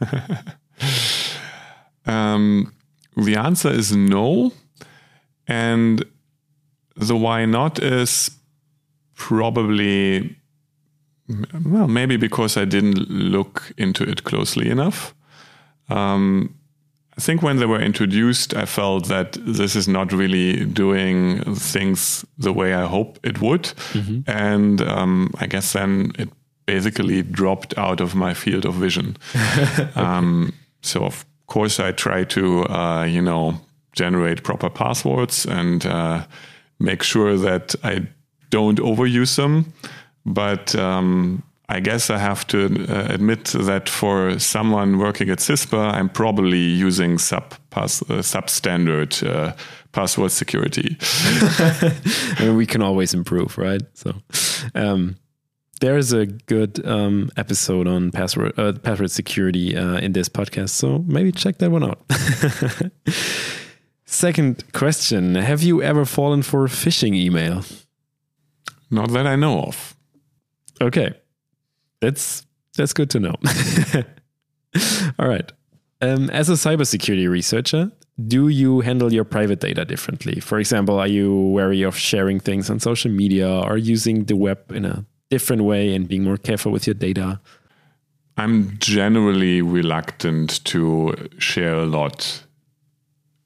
um, 2.06 2.72
the 3.16 3.36
answer 3.36 3.70
is 3.70 3.94
no. 3.94 4.52
And 5.46 6.04
the 6.96 7.16
why 7.16 7.44
not 7.44 7.82
is 7.82 8.30
probably, 9.14 10.36
well, 11.64 11.88
maybe 11.88 12.16
because 12.16 12.56
I 12.56 12.64
didn't 12.64 13.08
look 13.08 13.72
into 13.76 14.04
it 14.04 14.24
closely 14.24 14.68
enough. 14.68 15.14
Um, 15.88 16.54
I 17.16 17.20
think 17.20 17.42
when 17.42 17.58
they 17.58 17.66
were 17.66 17.80
introduced, 17.80 18.54
I 18.54 18.64
felt 18.64 19.06
that 19.08 19.38
this 19.40 19.76
is 19.76 19.86
not 19.86 20.12
really 20.12 20.64
doing 20.64 21.44
things 21.54 22.24
the 22.36 22.52
way 22.52 22.74
I 22.74 22.86
hope 22.86 23.18
it 23.22 23.40
would. 23.40 23.62
Mm-hmm. 23.92 24.20
And 24.26 24.80
um, 24.82 25.32
I 25.38 25.46
guess 25.46 25.72
then 25.72 26.12
it 26.18 26.28
basically 26.66 27.22
dropped 27.22 27.78
out 27.78 28.00
of 28.00 28.14
my 28.14 28.34
field 28.34 28.64
of 28.64 28.74
vision. 28.74 29.16
okay. 29.34 29.88
um, 29.94 30.52
so, 30.82 31.04
of 31.04 31.24
course, 31.46 31.78
I 31.78 31.92
try 31.92 32.24
to, 32.24 32.64
uh, 32.64 33.04
you 33.04 33.22
know, 33.22 33.60
generate 33.92 34.42
proper 34.42 34.68
passwords 34.68 35.46
and 35.46 35.86
uh, 35.86 36.24
make 36.80 37.04
sure 37.04 37.36
that 37.36 37.76
I 37.84 38.08
don't 38.50 38.78
overuse 38.80 39.36
them. 39.36 39.72
But 40.26 40.74
um, 40.74 41.42
I 41.68 41.80
guess 41.80 42.10
I 42.10 42.18
have 42.18 42.46
to 42.48 42.86
uh, 42.88 43.06
admit 43.12 43.44
that 43.44 43.88
for 43.88 44.38
someone 44.38 44.98
working 44.98 45.30
at 45.30 45.38
CISPA, 45.38 45.92
I'm 45.92 46.08
probably 46.08 46.58
using 46.58 47.18
sub 47.18 47.54
pass, 47.70 48.02
uh, 48.02 48.22
substandard 48.22 49.26
uh, 49.26 49.54
password 49.92 50.32
security. 50.32 50.96
I 51.00 52.36
mean, 52.40 52.56
we 52.56 52.66
can 52.66 52.82
always 52.82 53.14
improve, 53.14 53.58
right? 53.58 53.82
So. 53.94 54.14
Um, 54.74 55.16
there 55.80 55.98
is 55.98 56.12
a 56.12 56.26
good 56.26 56.84
um, 56.86 57.30
episode 57.36 57.86
on 57.86 58.10
password 58.10 58.58
uh, 58.58 58.72
password 58.72 59.10
security 59.10 59.76
uh, 59.76 59.98
in 59.98 60.12
this 60.12 60.28
podcast, 60.28 60.70
so 60.70 61.04
maybe 61.06 61.32
check 61.32 61.58
that 61.58 61.70
one 61.70 61.84
out. 61.84 62.00
Second 64.06 64.64
question: 64.72 65.34
Have 65.34 65.62
you 65.62 65.82
ever 65.82 66.04
fallen 66.04 66.42
for 66.42 66.64
a 66.64 66.68
phishing 66.68 67.14
email? 67.14 67.64
Not 68.90 69.10
that 69.10 69.26
I 69.26 69.36
know 69.36 69.62
of. 69.62 69.94
Okay, 70.80 71.14
that's 72.00 72.46
that's 72.76 72.92
good 72.92 73.10
to 73.10 73.20
know. 73.20 73.34
All 75.18 75.28
right. 75.28 75.50
Um, 76.00 76.28
as 76.30 76.50
a 76.50 76.54
cybersecurity 76.54 77.28
researcher, 77.28 77.90
do 78.26 78.48
you 78.48 78.80
handle 78.80 79.12
your 79.12 79.24
private 79.24 79.60
data 79.60 79.84
differently? 79.84 80.40
For 80.40 80.58
example, 80.58 80.98
are 80.98 81.06
you 81.06 81.34
wary 81.50 81.82
of 81.82 81.96
sharing 81.96 82.40
things 82.40 82.68
on 82.68 82.80
social 82.80 83.10
media 83.10 83.48
or 83.48 83.76
using 83.76 84.24
the 84.24 84.36
web 84.36 84.70
in 84.70 84.84
a 84.84 85.04
different 85.30 85.62
way 85.62 85.94
and 85.94 86.06
being 86.06 86.24
more 86.24 86.36
careful 86.36 86.72
with 86.72 86.86
your 86.86 86.94
data? 86.94 87.40
I'm 88.36 88.76
generally 88.78 89.62
reluctant 89.62 90.64
to 90.66 91.14
share 91.38 91.76
a 91.76 91.86
lot 91.86 92.44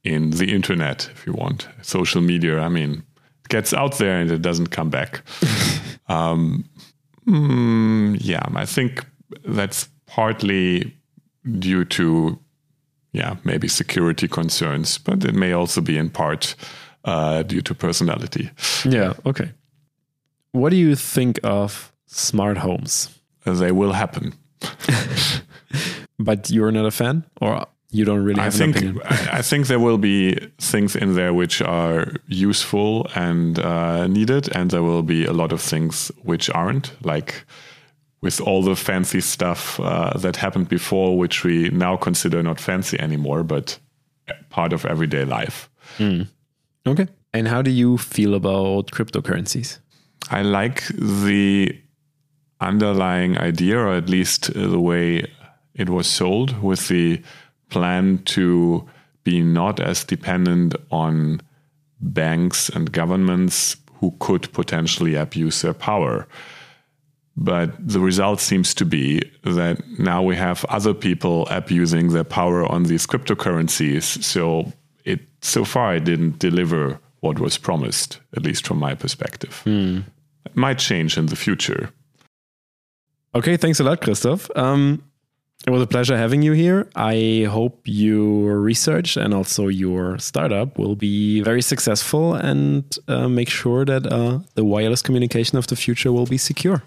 in 0.05 0.31
the 0.31 0.53
internet, 0.53 1.09
if 1.13 1.27
you 1.27 1.33
want. 1.35 1.69
Social 1.83 2.23
media, 2.23 2.61
I 2.61 2.69
mean, 2.69 3.05
it 3.45 3.49
gets 3.49 3.75
out 3.75 3.99
there 3.99 4.19
and 4.21 4.31
it 4.31 4.43
doesn't 4.43 4.69
come 4.69 4.91
back. 4.91 5.23
um, 6.09 6.65
mm, 7.29 8.19
yeah, 8.21 8.43
I 8.55 8.65
think 8.65 9.07
that's 9.45 9.89
partly 10.07 10.97
due 11.59 11.85
to, 11.85 12.39
yeah, 13.13 13.37
maybe 13.45 13.69
security 13.69 14.29
concerns, 14.29 14.99
but 14.99 15.25
it 15.25 15.35
may 15.35 15.53
also 15.53 15.81
be 15.81 15.97
in 15.97 16.11
part 16.11 16.55
uh, 17.05 17.43
due 17.43 17.63
to 17.63 17.75
personality. 17.75 18.51
Yeah, 18.85 19.15
okay. 19.25 19.53
What 20.53 20.71
do 20.71 20.77
you 20.77 20.97
think 20.97 21.39
of 21.45 21.93
smart 22.07 22.59
homes? 22.59 23.09
They 23.45 23.73
will 23.73 23.93
happen. 23.93 24.35
but 26.19 26.51
you're 26.51 26.73
not 26.73 26.87
a 26.87 26.91
fan, 26.91 27.25
or 27.41 27.67
you 27.91 28.05
don't 28.05 28.23
really 28.23 28.41
I 28.41 28.51
think 28.51 28.77
I 29.33 29.43
think 29.43 29.67
there 29.67 29.81
will 29.81 29.99
be 29.99 30.35
things 30.59 30.95
in 30.95 31.15
there 31.15 31.33
which 31.33 31.63
are 31.63 32.13
useful 32.27 33.07
and 33.15 33.59
uh, 33.59 34.07
needed, 34.07 34.55
and 34.55 34.71
there 34.71 34.83
will 34.83 35.03
be 35.03 35.25
a 35.25 35.33
lot 35.33 35.53
of 35.53 35.63
things 35.63 36.13
which 36.23 36.51
aren't. 36.51 36.93
Like 37.05 37.47
with 38.21 38.41
all 38.41 38.63
the 38.63 38.77
fancy 38.77 39.21
stuff 39.21 39.81
uh, 39.81 40.13
that 40.19 40.37
happened 40.37 40.69
before, 40.69 41.17
which 41.17 41.45
we 41.45 41.71
now 41.71 41.97
consider 41.97 42.43
not 42.43 42.61
fancy 42.61 42.99
anymore, 43.01 43.43
but 43.43 43.79
part 44.51 44.73
of 44.73 44.85
everyday 44.85 45.25
life. 45.25 45.71
Mm. 45.99 46.27
Okay. 46.87 47.07
And 47.33 47.49
how 47.49 47.63
do 47.63 47.71
you 47.71 47.99
feel 47.99 48.35
about 48.35 48.91
cryptocurrencies? 48.91 49.79
I 50.31 50.43
like 50.43 50.87
the 50.89 51.79
underlying 52.61 53.39
idea, 53.39 53.79
or 53.79 53.95
at 53.95 54.09
least 54.09 54.53
the 54.53 54.81
way 54.81 55.31
it 55.75 55.89
was 55.89 56.07
sold, 56.07 56.63
with 56.63 56.89
the 56.89 57.23
plan 57.69 58.19
to 58.25 58.89
be 59.25 59.43
not 59.43 59.81
as 59.81 60.05
dependent 60.05 60.75
on 60.91 61.41
banks 62.01 62.69
and 62.69 62.93
governments 62.93 63.77
who 64.01 64.15
could 64.21 64.53
potentially 64.53 65.15
abuse 65.15 65.63
their 65.63 65.75
power. 65.75 66.27
But 67.37 67.71
the 67.79 68.01
result 68.01 68.41
seems 68.41 68.75
to 68.75 68.85
be 68.85 69.23
that 69.45 69.79
now 69.99 70.23
we 70.23 70.35
have 70.37 70.65
other 70.69 70.95
people 70.95 71.47
abusing 71.51 72.09
their 72.09 72.25
power 72.25 72.67
on 72.67 72.85
these 72.85 73.07
cryptocurrencies. 73.07 74.23
So 74.25 74.73
it 75.05 75.21
so 75.41 75.65
far 75.65 75.95
it 75.95 76.05
didn't 76.05 76.39
deliver 76.39 76.99
what 77.21 77.39
was 77.39 77.59
promised, 77.59 78.19
at 78.37 78.43
least 78.43 78.67
from 78.67 78.79
my 78.79 78.95
perspective. 78.95 79.63
Mm. 79.65 80.05
It 80.47 80.57
might 80.57 80.79
change 80.79 81.17
in 81.17 81.27
the 81.27 81.37
future. 81.37 81.91
Okay, 83.35 83.57
thanks 83.57 83.79
a 83.79 83.85
lot, 83.85 84.01
Christoph. 84.01 84.51
Um, 84.57 85.03
it 85.67 85.71
was 85.71 85.83
a 85.83 85.87
pleasure 85.87 86.17
having 86.17 86.43
you 86.43 86.53
here. 86.53 86.89
I 86.95 87.47
hope 87.51 87.81
your 87.85 88.61
research 88.61 89.17
and 89.17 89.35
also 89.35 89.69
your 89.69 90.19
startup 90.19 90.79
will 90.79 90.95
be 90.95 91.43
very 91.43 91.63
successful 91.63 92.35
and 92.35 92.85
uh, 93.09 93.29
make 93.29 93.49
sure 93.49 93.85
that 93.85 94.07
uh, 94.07 94.41
the 94.55 94.65
wireless 94.65 95.03
communication 95.03 95.59
of 95.59 95.67
the 95.67 95.77
future 95.77 96.13
will 96.13 96.27
be 96.27 96.39
secure. 96.39 96.83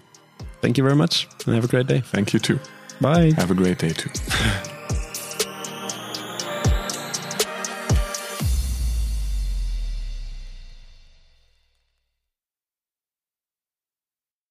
Thank 0.62 0.78
you 0.78 0.84
very 0.84 0.96
much 0.96 1.28
and 1.44 1.54
have 1.54 1.64
a 1.64 1.68
great 1.68 1.86
day. 1.86 2.00
Thank 2.00 2.32
you 2.32 2.40
too. 2.40 2.58
Bye. 3.00 3.32
Have 3.36 3.50
a 3.50 3.54
great 3.54 3.78
day 3.78 3.90
too. 3.90 4.10